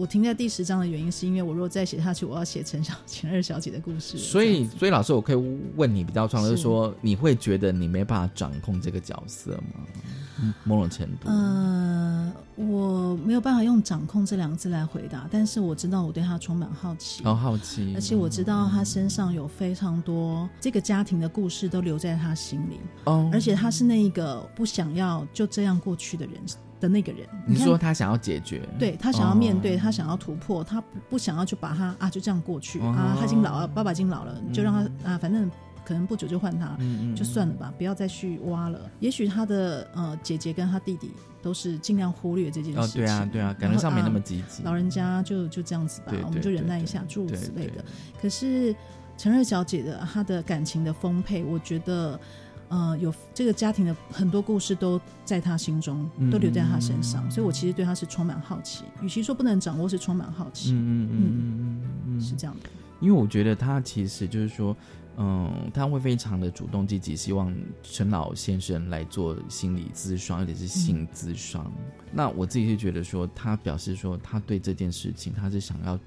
[0.00, 4.16] 我停在第十章的原因，是因为我如果再写下去，我要写陈小 陈二小姐的故事。
[4.16, 10.54] 所以，所以老师，我可以问你比较创，就是说，你会觉得你没办法掌控这个角色吗？
[10.64, 11.28] 某种程度。
[11.28, 22.80] 呃，我没有办法用“掌控”这两个字来回答，但是我知道我对他充满好奇，好好奇，而且我知道他身上有非常多这个家庭的故事都留在他心里。
[23.04, 26.34] 哦，而且他是那一个不想要就这样过去的人。
[26.80, 35.48] 的那个人，你说他想要解决，对他想要面对，他想要突破，他不不想要就把他啊就这样过去啊，他已经老了，爸爸已经老了，就让他啊，反正
[35.84, 36.76] 可能不久就换他，
[37.14, 38.80] 就算了吧，不要再去挖了。
[38.98, 41.12] 也许他的呃姐姐跟他弟弟
[41.42, 44.62] 都是尽量忽略这件事情，对啊对啊，感觉上没那么积极。
[44.62, 47.84] 老人家就就这样子吧，我们就忍耐一下，诸如此类的。
[48.20, 48.74] 可是
[49.18, 52.18] 陈瑞小姐的她的感情的丰沛，我觉得。
[52.70, 58.84] 呃，有这个家庭的很多故事都在他心中，都留在他身上，所以我其实对他是充满好奇。
[59.02, 60.70] 与其说不能掌握，是充满好奇。
[60.72, 62.70] 嗯嗯嗯嗯嗯，是这样的。
[63.00, 64.76] 因为我觉得他其实就是说，
[65.16, 67.52] 嗯，他会非常的主动积极，希望
[67.82, 71.72] 陈老先生来做心理咨商，而且是性咨商。
[72.12, 75.98] 那我自己是觉得说，他表示说，他对这件事情他是想要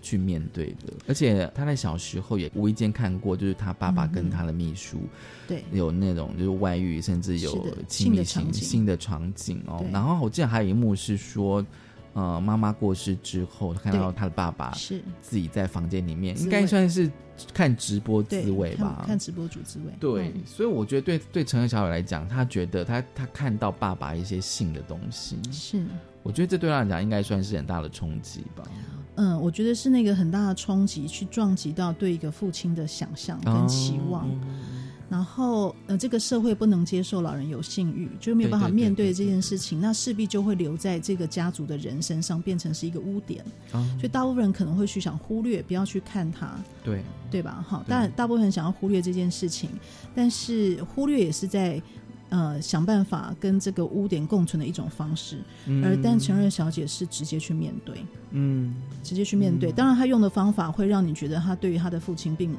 [0.00, 4.98] 去面对的，而且他在小时候也无意间看过，就是他爸爸跟他的秘书
[5.46, 9.84] 对有那种就是外遇，甚至有亲密性新的场景哦。
[9.92, 11.64] 然后我记得还有一幕是说。
[12.12, 17.08] 呃，妈妈过世之后，看到他的爸爸是自己在房间里面，应该算是
[17.54, 19.04] 看直播滋味吧？
[19.06, 19.92] 看直播主滋味。
[20.00, 25.86] 对，所以我觉得对对陈赫小伟来讲，他觉得他他看到爸爸一些性的东西，是
[26.22, 28.64] 我觉得这对他来讲应该算是很大的冲击吧。
[29.16, 34.28] 嗯，我觉得是那个很大的冲击，去撞击到对一个父亲的想象跟期望。
[35.10, 43.44] 然后，呃，这个社会不能接受老人有性欲，就没有办法面对这件事情，那势必就会留在这个家族的人身上，变成是一个污点。
[43.72, 47.64] 所以大部分人可能会去想忽略，不要去看他，对对吧？
[47.68, 49.68] 哈，但大部分人想要忽略这件事情，
[50.14, 51.82] 但是忽略也是在
[52.30, 55.36] 呃想办法跟这个污点共存的一种方式。
[55.84, 59.70] 而但陈瑞小姐是直接去面对，嗯，直接去面对。
[59.70, 62.56] 当然，她用的方法会让你觉得她对于她的父亲并。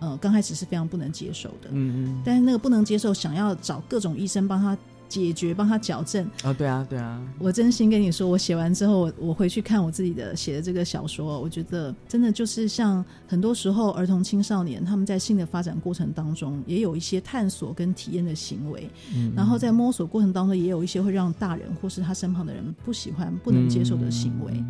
[0.00, 4.76] 呃，刚开始是非常不能接受的，嗯嗯，但是那个不能接受，想要找各种医生帮他
[5.14, 6.28] 解决，帮他矫正。
[6.42, 24.64] 啊，对啊，对啊，我真心跟你说，我写完之后，我我回去看我自己的写的这个小说，我觉得真的就是像很多时候儿童青少年他们在性的发展过程当中，也有一些探索跟体验的行为，嗯，然后在摸索过程当中，也有一些会让大人或是他身旁的人不喜欢、不能接受的行为。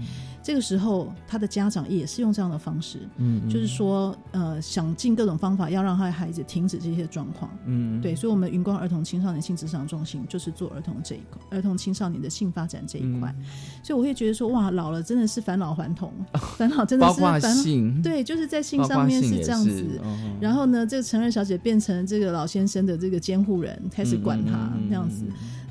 [0.45, 13.35] 这个时候，他的家长也是用这样的方式，嗯，就是说，呃，想尽各种方法要让他的孩子停止这些状况，嗯，对，所以，我们云光儿童青少年性智商中心就是做儿童这一块，儿童青少年的性发展这一块，
[13.83, 16.13] 所以我会觉得说，哇，老了真的是返老还童，
[16.59, 19.99] 返老真的是返老，对，就是在性上面是这样子。
[20.43, 25.25] 然后呢，这个陈瑞小姐变成这个老先生的这个监护人，开始管他那样子，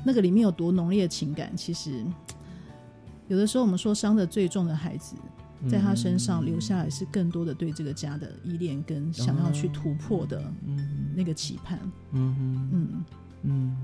[0.04, 2.04] 那个里面有多浓烈的情感，其实。
[3.28, 5.16] 有的时候，我们说伤的最重的孩子，
[5.68, 10.42] 在他身上留下来是更多的对这个家的依恋，跟想要去突破的
[11.14, 11.78] 那个期盼。
[12.12, 13.04] 嗯嗯。
[13.46, 13.76] 嗯，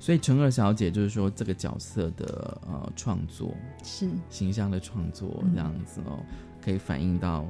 [0.00, 4.08] 所以陈二小姐就是说，这个角色的呃创作是。
[4.30, 6.18] 形象的创作这样子哦，
[6.62, 7.44] 可以反映到。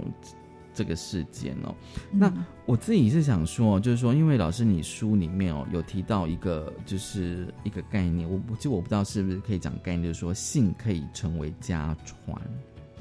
[0.77, 1.75] 这个事件哦，
[2.13, 2.31] 那
[2.67, 12.39] 我自己是想说，就是说，因为老师你书里面哦有提到一个，就是一个概念，我其实我不知道是不是可以讲概念，就是说性可以成为家传。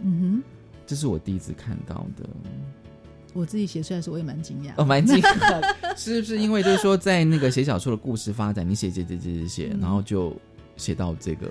[0.01, 0.43] 嗯哼，
[0.87, 2.29] 这是我第一次看到的。
[3.33, 10.33] 我自己写出来时，我也蛮惊讶，哦，蛮惊讶， 是不是因为就是说，在那个写小说的故事发展，你写写写写写，然后就。
[10.77, 11.49] 写到这个，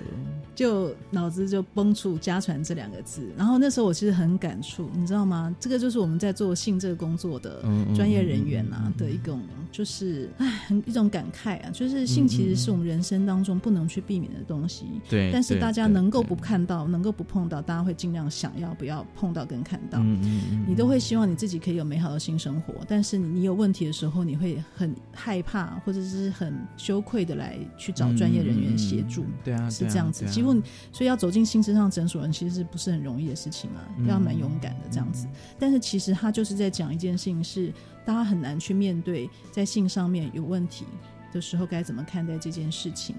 [0.53, 5.55] 就脑子就蹦出“家传”这两个字，然后那时候我其实很感触，你知道吗？
[5.59, 7.63] 这个就是我们在做性这个工作的
[7.95, 15.31] 专业人员啊的一种，就是唉，很一种感慨啊，就是性其实是我们人生当中不能去避免的东西，对。
[15.31, 19.99] 但是大家能够不看到，能够不碰到，大家会尽量想要不要碰到跟看到。
[19.99, 20.65] 嗯嗯嗯。
[20.67, 29.14] 你都会希望你自己可以有美好的性生活，但是你有问题的时候，你会很害怕或者是很羞愧的来去找专业人员协助。
[29.43, 30.25] 对啊，是这样子。
[30.25, 30.53] 几乎，
[30.91, 33.85] 所以要走进新智上诊所人，其实是不是很容易的事情啊？
[34.07, 35.27] 要蛮勇敢的这样子。
[35.59, 37.73] 但是其实他就是在讲一件事情，是
[38.05, 40.85] 大家很难去面对，在性上面有问题
[41.31, 43.15] 的时候该怎么看待这件事情。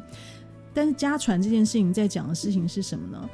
[0.75, 3.29] 但是家传这件事情在讲的事情是什么呢？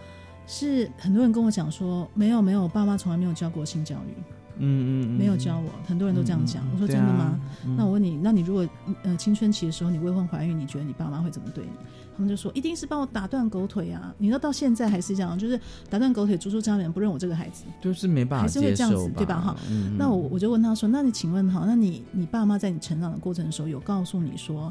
[0.47, 4.23] 是很多人跟我讲说，没有没有，爸妈从来没有教过性教育。
[4.59, 6.65] 嗯嗯，没有教我，很多人都这样讲。
[6.73, 7.39] 我说真的吗？
[7.77, 8.69] 那我问你，那你如果
[9.03, 11.71] 呃青春期的时候你未婚怀孕，你觉得你爸妈会怎么对你？
[12.15, 14.15] 他们就说一定是帮我打断狗腿啊！
[14.19, 19.41] 你知道到现在还是这样，就是打断狗腿，逐出家门，不认我这个孩子， 就是没办法，还是会这样子，对吧？
[19.41, 19.57] 哈，
[19.97, 24.71] 那我我就问他说，那你请问哈，那你你爸妈在你成长的过程的时候有告诉你说，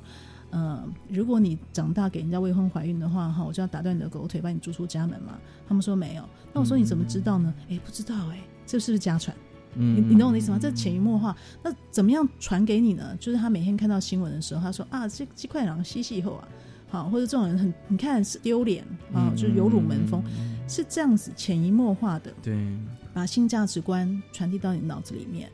[0.52, 5.34] 呃，如果你长大给人家未婚怀孕的话，哈，我就要打断你的狗腿，把你逐出家门吗？
[5.68, 6.24] 他们说没有。
[6.54, 7.52] 那我说你怎么知道呢？
[7.70, 9.36] 哎，不知道哎，这是不是家传？
[9.74, 10.60] 你你懂我的意思吗？
[10.62, 13.16] 这潜移默化，那怎么样传给你呢？
[13.20, 16.48] 就是他每天看到新闻的时候，他说啊，这这块狼嬉戏以后啊，
[16.90, 20.24] 好，或者这种人很，你看是丢脸啊，就是有辱门风，
[20.68, 22.58] 是这样子潜移默化的，对，
[23.14, 25.50] 把新价值观传递到你脑子里面，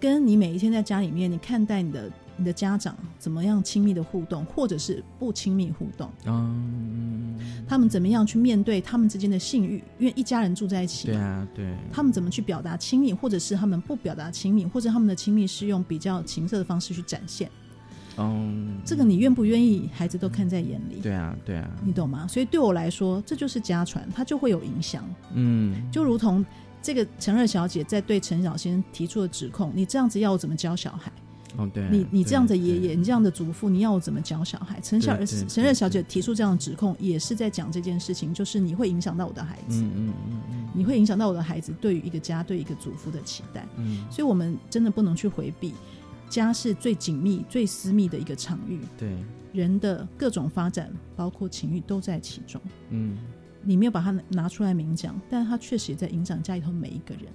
[0.00, 2.10] 跟你每一天在家里面，你看待你的。
[2.42, 6.10] 你的家长怎么样亲密的互动，或者是不亲密互动？
[6.26, 7.38] 嗯，
[7.68, 9.82] 他们怎么样去面对他们之间的性欲？
[10.00, 11.72] 因为一家人住在一起，对啊，对。
[11.92, 17.48] 他们怎么去表达亲密，或者是他们不表达亲密，或者他们的亲密是用比较情色的方式去展现？
[18.18, 19.88] 嗯，这个你愿不愿意？
[19.92, 21.00] 孩子都看在眼里。
[21.00, 22.26] 对啊，对啊，你懂吗？
[22.26, 25.08] 所以对我来说，这就是家传，它就会有影响。
[25.34, 26.44] 嗯，就如同。
[26.84, 31.12] 这个陈二小姐在对陈小先生提出的指控，你这样子要我怎么教小孩？
[31.56, 34.80] 哦，对，你你这样的爷爷，你这样的祖父，你要我怎么教小孩？
[34.80, 35.16] 陈小
[35.48, 45.74] 陈二小姐提出这样的指控，也是在讲这件事情，就是你会影响到我的孩子，嗯嗯嗯嗯，你会影响到我的孩子对于一个家、对一个祖父的期待，嗯，所以我们真的不能去回避，
[46.28, 49.14] 家是最紧密、最私密的一个场域，对，
[49.52, 53.18] 人的各种发展，包括情欲都在其中，嗯。
[53.64, 57.26] 你没有把它拿出来明讲，但是它确实也在影响家里头每一个人。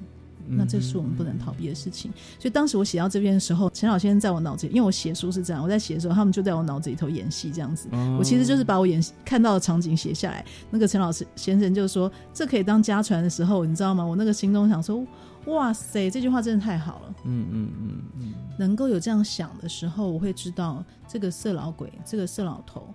[0.50, 2.12] 那这是我们不能逃避的事情。
[2.40, 7.88] 所以当时我写到这边的时候，陈老先生在我脑子里，因为我写书是这样，我在写的时候，他们就在我脑子里头演戏这样子。
[8.18, 10.46] 我其实就是把我演看到的场景写下来。
[10.70, 15.06] 那个陈老师先生就说：“这可以当家传的时候，你知道吗？”我那个心中想说
[15.48, 22.88] ：“哇塞，这句话真的太好了。”嗯嗯嗯嗯，能够有这样想的时候，我会知道这个色老鬼，这个色老头，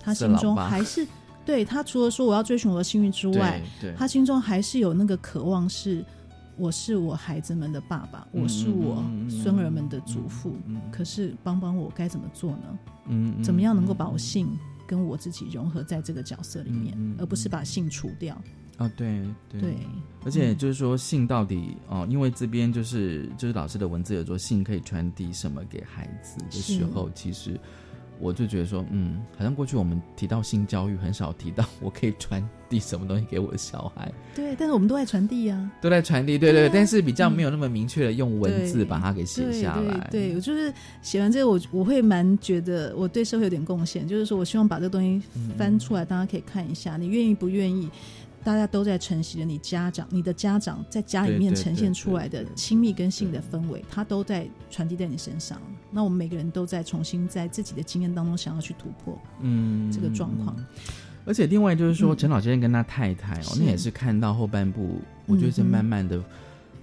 [0.00, 1.06] 他心中还是。
[1.44, 3.62] 对他除了说我要追寻我的幸运之外，
[3.96, 6.04] 他心中还是有那个渴望，是
[6.56, 10.56] 我是我孩子们的爸爸，我是我孙儿们的祖父。
[10.90, 12.78] 可是帮帮我该怎么做呢？
[13.08, 14.48] 嗯，怎么样能够把我性
[14.86, 18.40] 跟我自己融合在这个角色里面，而不是把性除掉？
[18.78, 19.76] 啊，对对，
[20.24, 27.58] 而且就是说性到底哦，因为这边就是就是老师的文字有说性可以传递什么给孩子的时候，其实。
[28.20, 34.10] 我就觉得说，嗯，好像过去我们提到性教育，很少提到我可以传递什么东西给我的小孩。
[34.34, 36.68] 对，但是我们都在传递啊，都在传递，对对。
[36.68, 40.08] 但是比较没有那么明确的用文字把它给写下来。
[40.10, 45.22] 对，我就是写完这个，我我会蛮觉得我对社会有点贡献，就是说我希望把这个东西
[45.56, 47.88] 翻出来，大家可以看一下，你愿意不愿意？
[48.46, 55.60] 大家都在承袭着你家长、你的家长在家里面呈现出来的亲密跟性的氛围，它都在传递在你身上。
[55.90, 60.56] 那我们每个人都在重新在自己的经验当中想要去突破，嗯，这个状况。
[61.24, 66.22] 而且另外就是说，陈老先生跟他太太哦，那也是看到后半部，我觉得是慢慢的。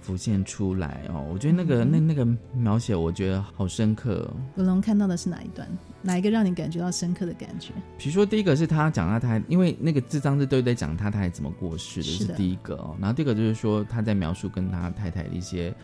[0.04, 4.30] 浮现出来哦，我觉得那个那那个描写，我觉得好深刻。
[4.56, 5.66] 文龙看到的是哪一段？
[6.02, 7.72] 哪一个让你感觉到深刻的感觉？
[7.96, 12.94] 比如说，第一个是他讲他太，因为那个智障是都在讲他太太怎么过世的，是第一个哦。
[13.00, 15.74] 然后第二个就是说他在描述跟他太太的一些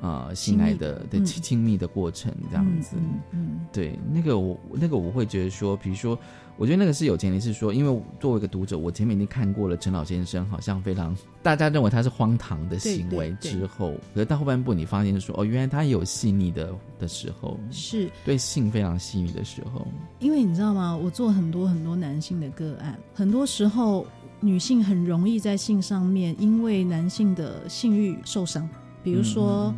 [0.00, 2.96] 呃心爱的的亲亲密的过程，这样子。
[3.32, 6.18] 嗯，对，那个我那个我会觉得说，比如说。
[6.56, 19.88] 我觉得那个是有前提，是说，因为作为一个读者，我前面已经看过了陈老先生好像非常大家认为他是荒唐的行为之后，可是到后半部你发现说，哦，原来他也有细腻的的时候，是对性非常细腻的时候。
[20.18, 20.94] 因为你知道吗？
[20.94, 24.06] 我做很多很多男性的个案，很多时候
[24.38, 28.68] 女性很容易在性上面因为男性的性欲受伤，
[29.02, 29.74] 比如说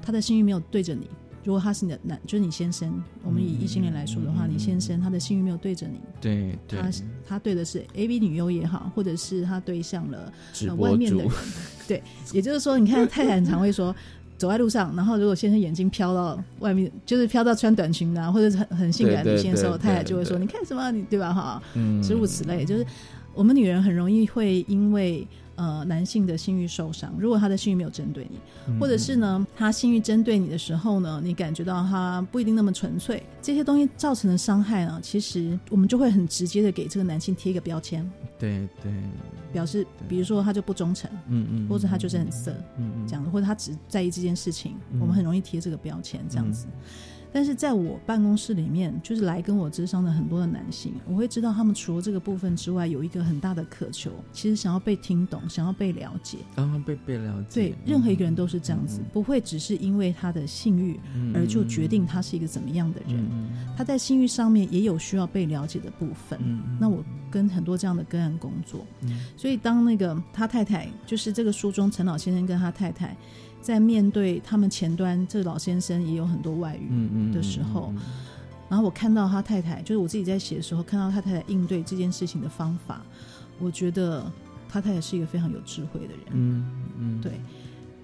[0.00, 1.08] 他的性欲没有对着你。
[1.44, 6.88] 如果他是你的男，就是你先生，我们以异性恋来说的话，你先生他的性欲没有对着你，对，他
[7.26, 10.32] 他对的是 A V 女优也好，或者是他对象了
[10.76, 11.32] 外面的人，
[11.88, 12.00] 对，
[12.32, 13.92] 也就是说，你看太太很常会说，
[14.38, 20.92] 走在路上，然后如果先生眼睛飘到外面，就是飘到穿短裙啊，或者是很很性感女性的时候，太太就会说，你看什么？
[20.92, 21.34] 你对吧？
[21.34, 21.60] 哈，
[22.06, 22.86] 诸如此类，就是
[23.34, 25.26] 我们女人很容易会因为。
[25.62, 38.04] 呃，男性的性欲受伤，如果他的性欲没有针对你，或者是呢，他性欲针对你的时候呢，你感觉到他不一定那么纯粹，这些东西造成的伤害呢，其实我们就会很直接的给这个男性贴一个标签，
[38.40, 38.92] 对对，
[39.52, 46.66] 表示比如说他就不忠诚，嗯嗯，或者他就是很色，嗯嗯，这样子，或者他只在意这件事情，我们很容易贴这个标签，这样子。
[47.32, 57.54] 但是在我办公室里面，就是来跟我咨商的很多的男性，我会知道他们除了这个部分之外，有一个很大的渴求，其实想要被听懂，想要被了解，啊，被被了解。
[57.54, 61.00] 对，任何一个人都是这样子，不会只是因为他的性欲
[61.34, 63.26] 而就决定他是一个怎么样的人。
[63.76, 66.38] 他在性欲上面也有需要被了解的部分。
[66.78, 68.86] 那我跟很多这样的个案工作，
[69.36, 73.16] 所以当那个他太太，就是这个书中陈老先生跟他太太。
[73.62, 77.94] 在面对他们前端，这老先生也有很多外语的时候，
[78.68, 83.00] 然后我看到他太太，就是我自己在写的时候，看到他太太应对这件事情的方法，
[83.60, 84.30] 我觉得
[84.68, 86.26] 他太太是一个非常有智慧的人。
[86.32, 87.40] 嗯嗯，对。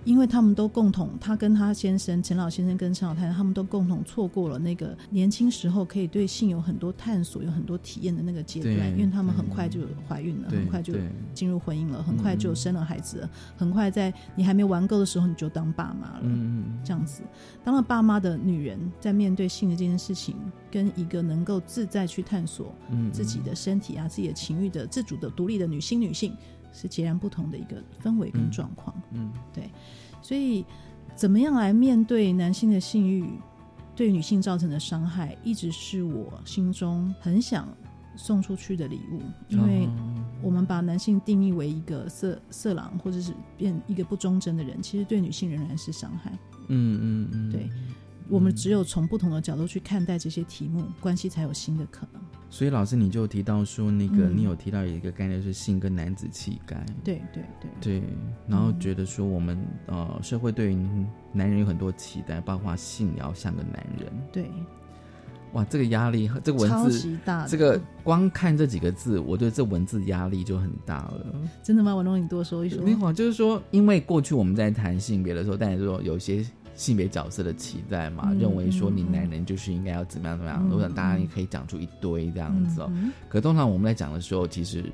[0.08, 8.74] 因为他们都共同，他跟他先生陈老先生跟陈老太太，他们都共同错过了那个年轻时候可以对性有很多探索、有很多体验的那个阶段。
[8.98, 10.94] 因为他们很快就怀孕了，很快就
[11.34, 16.20] 进入婚姻了，很快就生了孩子了，很快在你还没玩够的时候你就当爸妈了。
[16.22, 17.20] 嗯这样子，
[17.62, 20.36] 当了爸妈的女人在面对性的这件事情，
[20.70, 22.74] 跟一个能够自在去探索
[23.12, 26.34] 自己的身体啊、自己的情欲的自主的、独立的女性女性。
[26.70, 29.70] 是截然不同的一个氛围跟状况，嗯，对，
[30.28, 30.62] 所以
[31.16, 33.26] 怎么样来面对男性的性欲
[33.96, 37.66] 对女性造成的伤害，一直是我心中很想
[38.14, 39.88] 送出去的礼物，因为
[40.42, 46.30] 我们把男性定义为一个色色狼，或者是变一个不忠贞的人，其实对女性仍然是伤害。
[46.68, 47.70] 嗯嗯嗯，对。
[48.28, 52.20] 我们只有从不同的角度去看待这些题目，关系才有新的可能。
[52.50, 56.84] 所以老师，你就提到说，那个你有提到一个概念是性跟男子气概。
[57.04, 57.70] 对对对
[58.00, 58.02] 对，
[58.46, 60.88] 然后觉得说我们呃社会对于
[61.32, 64.10] 男人有很多期待，包括性要像个男人。
[64.32, 64.46] 对。
[65.54, 67.18] 哇，这个压力，这个文字，
[67.48, 71.26] 这个光看这几个字，我对这文字压力就很大了。
[71.62, 71.96] 真的吗？
[71.96, 72.84] 文龙，你多说一说。
[72.84, 76.44] 没有，就是说，因为过去我们在谈性别的时候，大家说有些。
[76.78, 82.90] 性别角色的期待嘛，认为说你男人就是应该要怎么样怎么样，我想大家也可以讲出一堆这样子哦。
[83.28, 84.84] 可通常我们在讲的时候，其实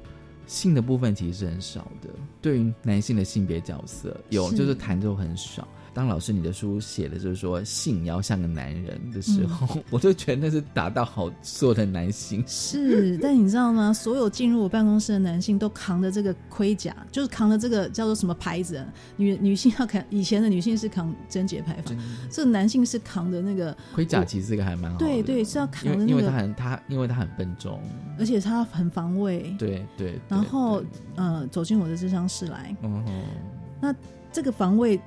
[0.46, 2.08] 性的部分其实是很少的。
[2.40, 5.68] 对于男性的性别角色，有就是谈就很少。
[5.94, 13.92] 当老师你的书写的就是说性要像个男人的时候， 我就觉得那是达到好所有的男性是，但你知道吗？
[13.92, 18.84] 所有进入我办公室的男性都扛着这个盔甲，就是扛着这个叫做什么牌子？
[19.16, 21.96] 女女性要扛，以前的女性是扛贞节牌坊，
[22.28, 24.98] 这男性是扛着那个盔甲，其实这个还蛮好。
[24.98, 27.80] 对对，是要扛的，因为他很他，因为他很笨重，
[28.18, 29.54] 而且他很防卫。
[29.58, 30.82] 对对，然后
[31.14, 33.04] 呃，走进我的智商室来，哦，
[33.80, 33.94] 那
[34.32, 35.00] 这个防卫。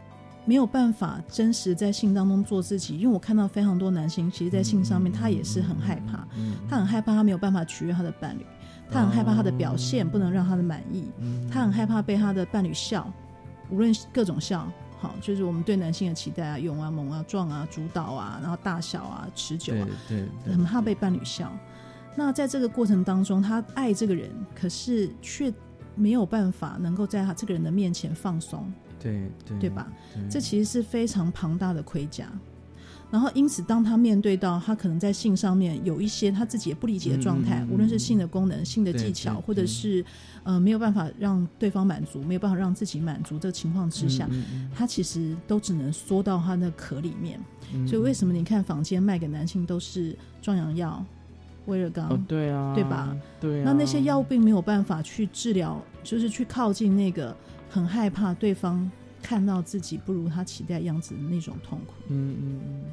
[0.48, 6.26] 没有办法真实在性当中做自己，因为我看到非常多男性，其实，在性上面他也是很害怕，
[6.70, 8.46] 他很害怕他没有办法取悦他的伴侣，
[8.90, 11.04] 他很害怕他的表现不能让他的满意，
[11.52, 13.12] 他很害怕被他的伴侣笑，
[13.70, 14.66] 无论各种笑，
[15.02, 21.52] 好，就是我们对男性的期待啊，勇啊、猛啊、壮啊、主导啊，然后大小啊、持久啊，对，很怕被伴侣笑。
[22.16, 25.54] 那在这个过程当中，他爱这个人，可是却
[25.94, 28.72] 没有办法能够在他这个人的面前放松。
[29.00, 29.88] 对对对吧？
[30.30, 32.28] 这其实是非常庞大的盔甲。
[33.10, 40.04] 然后，因此，当他面对到他可能在性上面有一些他自己也不理解的状态，无论是性的功能、性的技巧，或者是
[40.44, 44.30] 呃没有办法让对方满足，没有办法让自己满足这个情况之下，
[44.76, 47.40] 他其实都只能缩到他的壳里面。
[47.88, 51.02] 所以，为什么你看坊间卖给男性都是壮阳药、
[51.68, 52.22] 威尔刚？
[52.26, 53.16] 对啊，对吧？
[53.40, 53.64] 对。
[53.64, 57.34] 那那些药物并没有办法去治疗，就是去靠近那个。
[57.70, 58.90] 很害怕对方
[59.22, 61.94] 看到自己不如他期待样子的那种痛苦。
[62.10, 62.84] 嗯嗯嗯，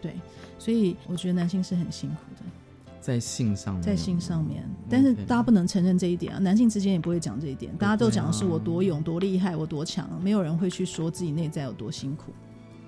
[0.00, 0.14] 对，
[0.58, 2.42] 所以我觉得男性是很辛苦的，
[3.00, 6.38] 在性上面，在性上面，但是大家不能承认这一点啊。
[6.38, 12.32] 男性之间也不会讲这一点，大家都讲的是我多勇、多厉害、我多强，没有人会去说自己内在有多辛苦，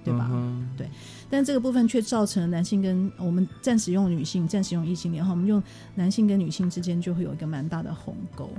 [0.02, 0.28] 对吧？
[0.76, 0.88] 对。
[1.30, 5.62] 但这个部分却造成了男性跟我们暂时用女性，暂时用异性恋，哈，我们用
[5.94, 8.50] 男性跟女性之间就会有一个蛮大的鸿沟。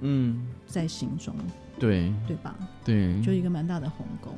[0.00, 1.34] 嗯，在心中。
[1.86, 2.56] 对对吧？
[2.84, 4.30] 对，就一个蛮大的鸿沟。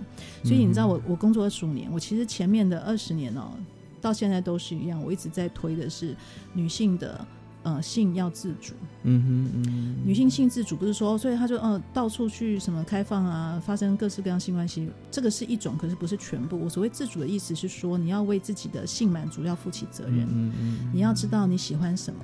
[0.42, 3.52] 所以你知道，我我工作二十五年，我其实前面的二十年哦，
[4.00, 6.16] 到现在都是一样，我一直在推的是
[6.54, 7.26] 女性的
[7.62, 8.74] 呃性要自主。
[9.02, 16.58] 嗯哼嗯，女性性自主不是说，所以她就呃到处去什么开放啊，发生各式各样性关系，这个是一种，可是不是全部。
[16.58, 20.20] 我所谓自主的意思是说，你要为自己的性满足要负起责任。
[20.20, 22.20] 嗯嗯，你要知道你喜欢什么。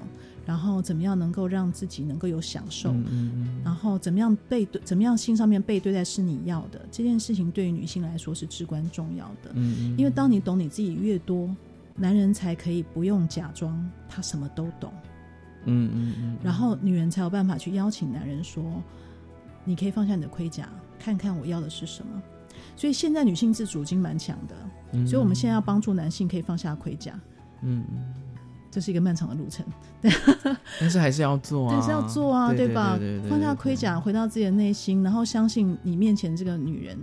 [0.50, 2.92] 然后怎么样能够让自己能够有享受？
[3.62, 9.52] 然后怎么样被对怎么样性上面被对待是你要的这件事情，对于女性来说是至关重要的。
[9.54, 11.48] 嗯，因为当你懂你自己越多，
[11.94, 14.92] 男人才可以不用假装他什么都懂。
[15.66, 18.82] 嗯嗯嗯，然后女人才有办法去邀请男人说
[19.64, 22.20] ：“你可以放下你的盔甲，看看我要的是什么。”
[22.76, 27.12] 所以现在女性自主已经蛮强的，所以我们现在要帮助男性可以放下盔甲。
[27.62, 28.14] 嗯嗯。
[28.70, 29.64] 这是一个漫长的路程，
[30.80, 32.98] 但是还是要做啊，但是要做啊，对吧？
[33.28, 36.98] 放下盔甲，回到自己的内心，然后相信你面前这个女人，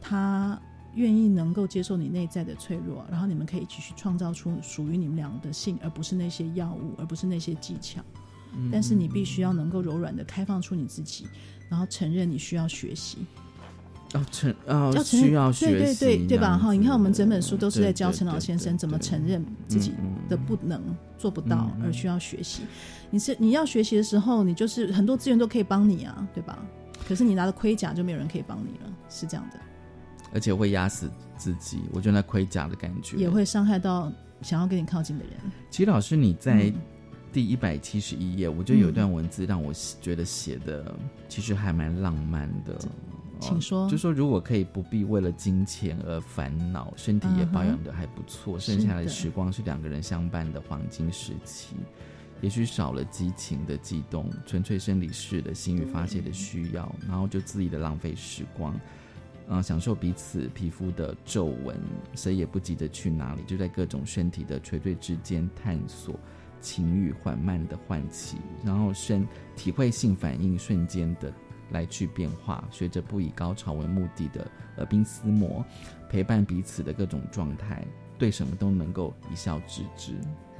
[0.00, 0.60] 她
[0.94, 8.02] 愿意能够接受你内在的脆弱，然后你们可以一起去创造出属于你们俩的性，而不是那些药物，而不是那些技巧。
[8.70, 11.26] 但是你必须要能够柔软的开放出你自己，
[11.70, 13.24] 然后承认你需要学习。
[14.12, 16.58] 要承啊，需要学习，对对对，对吧？
[16.58, 19.94] 哈，你看我们整本书都是在教陈老先生怎么承认自己
[20.28, 20.82] 的不能
[21.16, 22.62] 做不到，而需要学习。
[23.10, 26.58] 你是你要学习的时候，你就是很多资源都可以帮你啊，对吧？
[27.08, 29.58] 可是你拿着盔甲，就没有人可以帮你了，是这样的。
[30.34, 34.10] 而且会压死自己，我觉得那盔甲的感觉也会伤害到
[34.40, 35.34] 想要跟你靠近的人。
[35.70, 36.72] 其实老师你在
[37.32, 40.94] 第一百七十一页，我觉得有一段文字让我觉得写的
[41.28, 42.78] 其实还蛮浪漫的。
[43.42, 51.76] 请说，就说如果可以不必为了金钱而烦恼，身体也保养的还不错，剩下的时光是两个人相伴的黄金时期。
[52.40, 58.74] 也许少了激情的悸动，纯粹生理式的心欲发泄的需要，然后就恣意的浪费时光，
[59.48, 61.78] 嗯，享受彼此皮肤的皱纹，
[62.14, 66.18] 谁也不急着去哪里，就在各种身体的垂坠之间探索。
[66.60, 69.26] 情欲缓慢的唤起，然后身
[69.56, 71.32] 体会性反应瞬间的
[71.72, 74.46] 来去变化，学着不以高潮为目的的
[74.76, 75.64] 耳鬓厮磨，
[76.08, 77.84] 陪伴彼此的各种状态，
[78.18, 80.12] 对什么都能够一笑置之。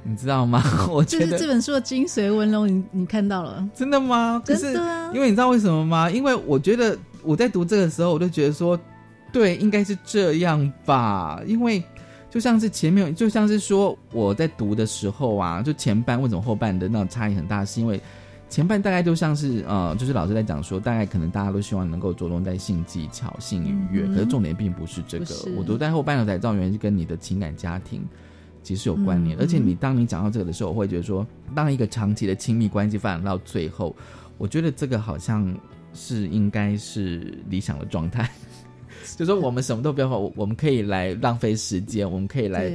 [0.05, 0.61] 你知道吗？
[0.91, 3.65] 我觉得这本书的精髓，文龙，你你看到了？
[3.73, 4.41] 真的吗？
[4.43, 5.09] 真的啊！
[5.13, 6.11] 因为你知道为什么吗？
[6.11, 8.77] 因为我觉得我在读这个时候，我就觉得说，
[9.31, 11.41] 对，应该是这样吧。
[11.45, 11.81] 因为
[12.29, 17.97] 就像是前面，就像是说我在读的时候啊，就前半为什么后半的那种差异很大，是因为
[18.53, 25.25] 前半大概就像是呃，就是老师在讲说，大概可能大家都希望能够着重在性技巧、性愉悦，可是重点并不是这个。
[25.57, 28.07] 我读在后半的才知道，原来是跟你的情感家庭。
[28.61, 31.25] 其实有关联，而且你当你讲到这个的时候，我会觉得说，
[31.55, 33.95] 当一个长期的亲密关系发展到最后，
[34.37, 35.51] 我觉得这个好像
[35.95, 38.29] 是应该是理想的状态。
[39.17, 42.71] 就说我们什么都不要，我我们可以来浪费时间，我们可以来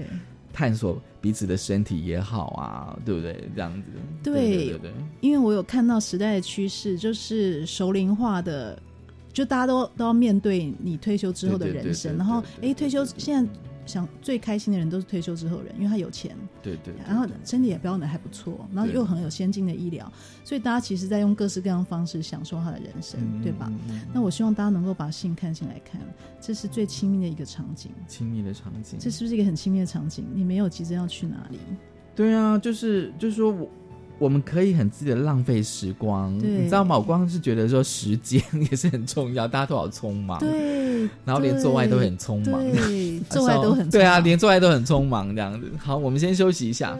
[0.58, 3.48] 探索彼此的身体也好啊，对不对？
[3.54, 3.88] 这样子，
[4.24, 4.92] 对对对。
[5.20, 8.76] 因为我有看到时代的趋势，就是熟龄化的，
[9.32, 13.52] 就大家都都要面对你退休之后的人生，然后哎，退休现在。
[13.88, 20.12] 想最开心的人都是退休之后人，因为他有钱，对对，然后身体也标准的还不错，然后又很有先进的医疗，
[20.44, 23.72] 所以大家其实在用各式各样方式享受他的人生，对吧？
[24.12, 26.00] 那我希望大家能够把性看进来看，
[26.40, 30.26] 这是最亲密的一个场景，亲密的场景，这是不是一个很亲密的场景？
[30.34, 31.58] 你没有急着要去哪里？
[32.14, 33.68] 对啊，就是就是说我。
[34.18, 36.96] 我们可以很自己的浪费时光，你知道吗？
[36.96, 42.60] 我光是觉得说时间 也是很重要，大家都好匆忙，对，然后连做爱都很匆忙，
[43.30, 45.70] 做爱 都很对啊，连做爱都很匆忙这样子。
[45.78, 46.98] 好，我们先休息一下。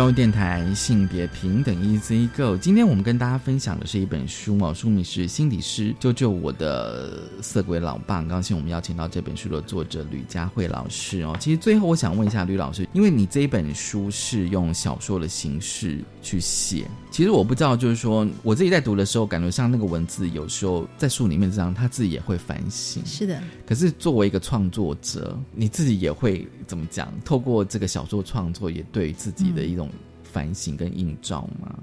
[0.00, 2.56] 教育电台性别平等 Easy Go。
[2.56, 8.16] 今天我们跟大家分享的是一本书哦，书名是《心理师救救我的色鬼老爸》。
[8.20, 11.36] 很高兴我们邀请到这本书的作者吕佳慧老师哦。
[11.38, 23.02] 其实最后我想问一下吕老师，因为你这一本书是用小说的形式去写，其实我不知道，就是说我自己在读的时候，感觉像那个文字有时候在书里面这样，他自己也会反省。
[23.04, 23.38] 是的。
[23.66, 27.12] 可是作为一个创作者，你自己也会怎么讲？
[27.22, 29.89] 透过这个小说创作，也对自己的一种。
[30.32, 31.74] 反省跟映照吗？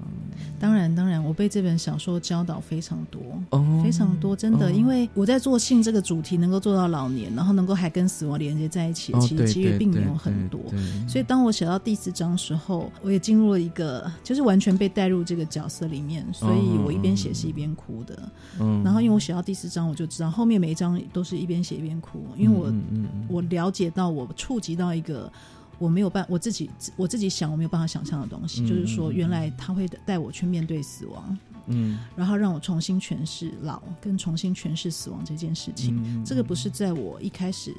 [0.60, 3.20] 当然，当然，我被这本小说教导非常多，
[3.50, 10.60] 哦，非常多，真的，因为我在做性这个主题能够做到老年，然后能够还跟死亡连接在一起，其实其实并没有很多。
[11.06, 18.28] 所以当我写到第四章时候，我也进入了一个，就是完全被带入这个角色里面，所以我一边写是一边哭的。
[18.58, 22.72] 嗯，然后因为我写到第四章，我就知道后面每一章都是一边写一边哭，因为我
[23.28, 25.30] 我了解到我触及到一个。
[25.78, 37.74] 我没有办我自己我自己想我没有办法想象的东西，就是说原来他会带我去面对死亡，嗯，然后让我重新诠释老跟重新诠释死亡这件事情，这个不是在我一开始。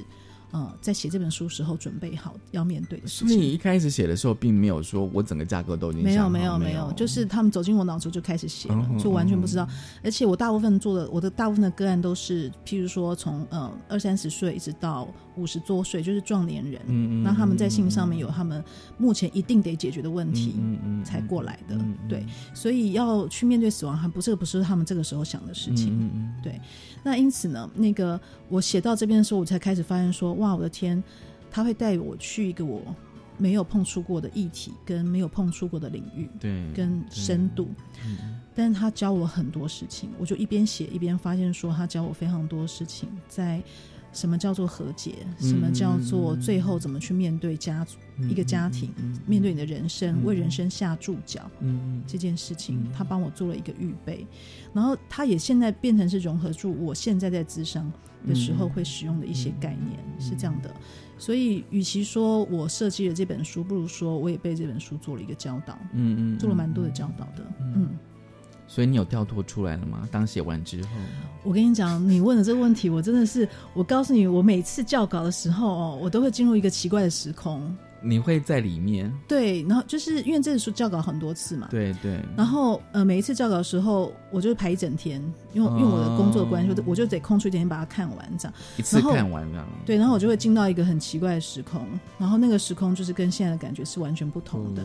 [0.52, 3.28] 嗯，在写这本书时候准备好要面对的事情。
[3.28, 9.68] 所以你一开始写的时候，并没有说我整个架构都已经没有没有没有，就是他们走进我脑中就开始写了，就完全不知道。
[10.02, 16.80] 而且我大部分做的，我的大部分的个案都是，譬如说从呃二三十岁一直到五十多岁，就是壮年人。
[16.86, 17.22] 嗯嗯。
[17.22, 18.62] 那他们在性上面有他们
[18.98, 21.78] 目前一定得解决的问题，嗯嗯，才过来的。
[22.08, 22.24] 对，
[22.54, 25.92] 所以要去面对死亡，还不是不是他们这个时候想的事情。
[25.92, 26.34] 嗯嗯。
[26.42, 26.60] 对。
[27.02, 31.02] 那因此呢，那个我写到这边的时候，我才开始发现说，哇，我的天，
[31.50, 32.82] 他会带我去一个我
[33.38, 37.68] 没有碰触过的议题，跟没有碰触过的领域，对，跟深度。
[38.04, 43.62] 嗯，但是他教我很多事情，我就一边写一边发现说，他教我非常多事情，在。
[44.12, 45.26] 什么叫做和解？
[45.38, 47.96] 什么叫做最后怎么去面对家族
[48.28, 48.90] 一个家庭？
[49.26, 51.50] 面对你的人生，为人生下注脚，
[52.06, 54.26] 这件事情，他帮我做了一个预备。
[54.72, 57.90] 然后，他也现在变成是融合住我现在在智商
[58.26, 60.74] 的时候会使用的一些概念，是这样的。
[61.18, 65.78] 所以，与其说我设计了这本书，不如说我也被这本书做了一个教导。
[65.92, 67.52] 嗯嗯，做了蛮多的教导的。
[67.76, 67.90] 嗯。
[68.70, 70.08] 所以你有跳脱出来了吗？
[70.12, 70.88] 当写完之后，
[71.42, 77.76] 我跟你讲，你问的这个问题，我真的是，我告诉你，我每次校稿的时候哦，我都会进入一个奇怪的时空。
[78.00, 79.12] 你会在里面？
[79.26, 82.20] 对，然后就是因为这本书校稿很多次嘛，对对。
[82.36, 85.20] 然后呃，每一次校稿的时候，我就排一整天，
[85.52, 88.54] 因为因为我的工作关系，我就得空出一点把它看完这样。
[88.76, 89.66] 一次看完这样。
[89.84, 91.84] 对，然后我就会进到一个很奇怪的时空，
[92.18, 94.84] 然后那个时空就是跟现在的感觉是完全不同的。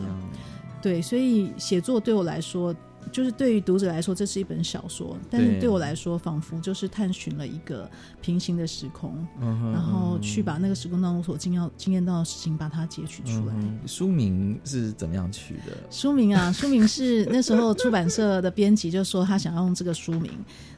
[0.82, 2.74] 对，所以写作对我来说。
[3.12, 7.88] 就是对于读者来说，这是一本小说，但是对我来说，仿佛就是探寻了一个
[8.20, 13.54] 平行的时空，然后去把那个时空当中所经要经验到的事情，把它截取出来。
[13.86, 15.76] 书名是怎么样取的？
[15.90, 20.30] 书名啊，书名是 那时候出版社的编辑就说他想要用这个书名，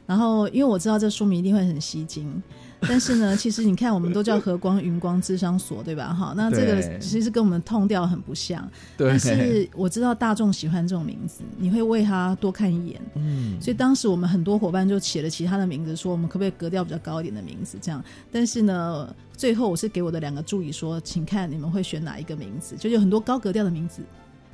[0.06, 2.42] 然后因为我知道这书名一定会很吸睛。
[2.80, 6.14] 但是呢，其实你看，我们都叫和光云光智商所，对吧？
[6.14, 8.68] 哈，那这个其实跟我们痛调很不像。
[8.96, 13.00] 但是我知道大众喜欢这种名字，你会为他多看一眼。
[13.14, 17.76] 嗯，所以当时我们很多伙伴就写了其他的名字，说我们可不可以格调比较高一点的名字？
[17.82, 18.02] 这样。
[18.30, 22.76] 但是呢，最后我是给我的两个助理说，请看你们会选哪一个名字？
[22.76, 24.02] 就有很多高格调的名字，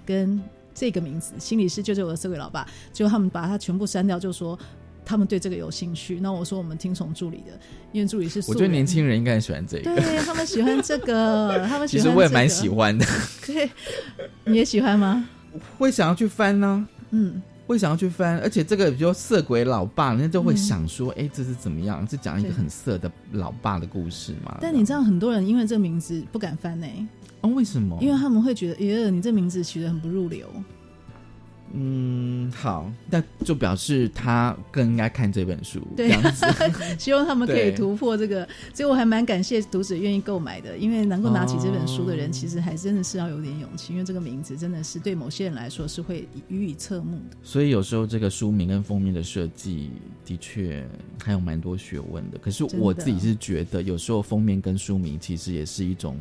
[0.06, 0.40] 跟
[0.74, 4.58] 这个名字，心理师救救我的社会老爸，就他们把它全部删掉，就说。
[5.04, 7.58] 他们对这个有兴趣，那我说我们听从助理的，
[7.92, 8.42] 因为助理是。
[8.48, 9.94] 我觉得年轻人应该喜欢这个。
[9.94, 12.02] 对他们喜欢这个， 他们喜欢。
[12.04, 13.04] 其实我也蛮喜欢的。
[13.46, 13.70] 对，
[14.44, 15.28] 你也喜欢吗？
[15.78, 16.88] 会想要去翻呢。
[17.10, 22.04] 嗯，会想要去翻，而且这个比如色鬼老爸，人家就会想说，哎，这是怎么样？
[22.08, 24.58] 是讲一个很色的老爸的故事嘛？
[24.60, 26.86] 但你知道，很多人因为这个名字不敢翻呢。
[27.42, 27.96] 哦，为什么？
[28.00, 30.48] 因为他们会觉得，耶，你这名字取得很不入流。
[31.76, 36.46] 嗯，好，那就表示他更应该看这本书，这样子。
[36.98, 47.36] 希望他们可以突破这个，所以我还蛮感谢读者愿意购买的，因为能够拿起这本书的人，其实还真的是要有点勇气，因为这个名字真的是对某些人来说是会予以侧目的。
[47.42, 49.90] 所以有时候这个书名跟封面的设计
[50.24, 50.86] 的确
[51.22, 52.38] 还有蛮多学问的。
[52.38, 56.16] 可是我自己是觉得，有时候封面跟书名其实也是一种。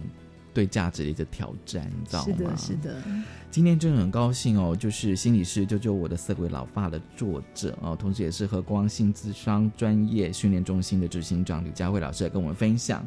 [0.54, 2.34] 对价值的一个挑战，你知道吗？
[2.36, 3.04] 是的，是的。
[3.49, 13.06] 今天真的很高兴哦，就是心理师救救我的色鬼老爸的作者哦，同时也是和光性智商专业训练中心的执行长李佳慧老师来跟我们分享。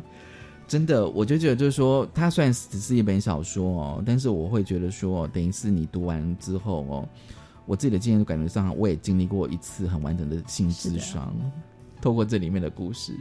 [0.68, 7.08] 真的，我就觉得就是说，它虽然只是一本小说哦，但是我会觉得说，等于是你读完之后哦，
[7.66, 11.34] 我自己的经验感觉上，我也经历过一次很完整的性智商。
[12.06, 13.12] 透过这里面的故事，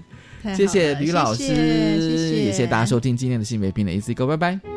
[0.56, 4.75] 谢谢吕老师，也谢谢大家收听今天的新美品的 A C 哥，拜拜。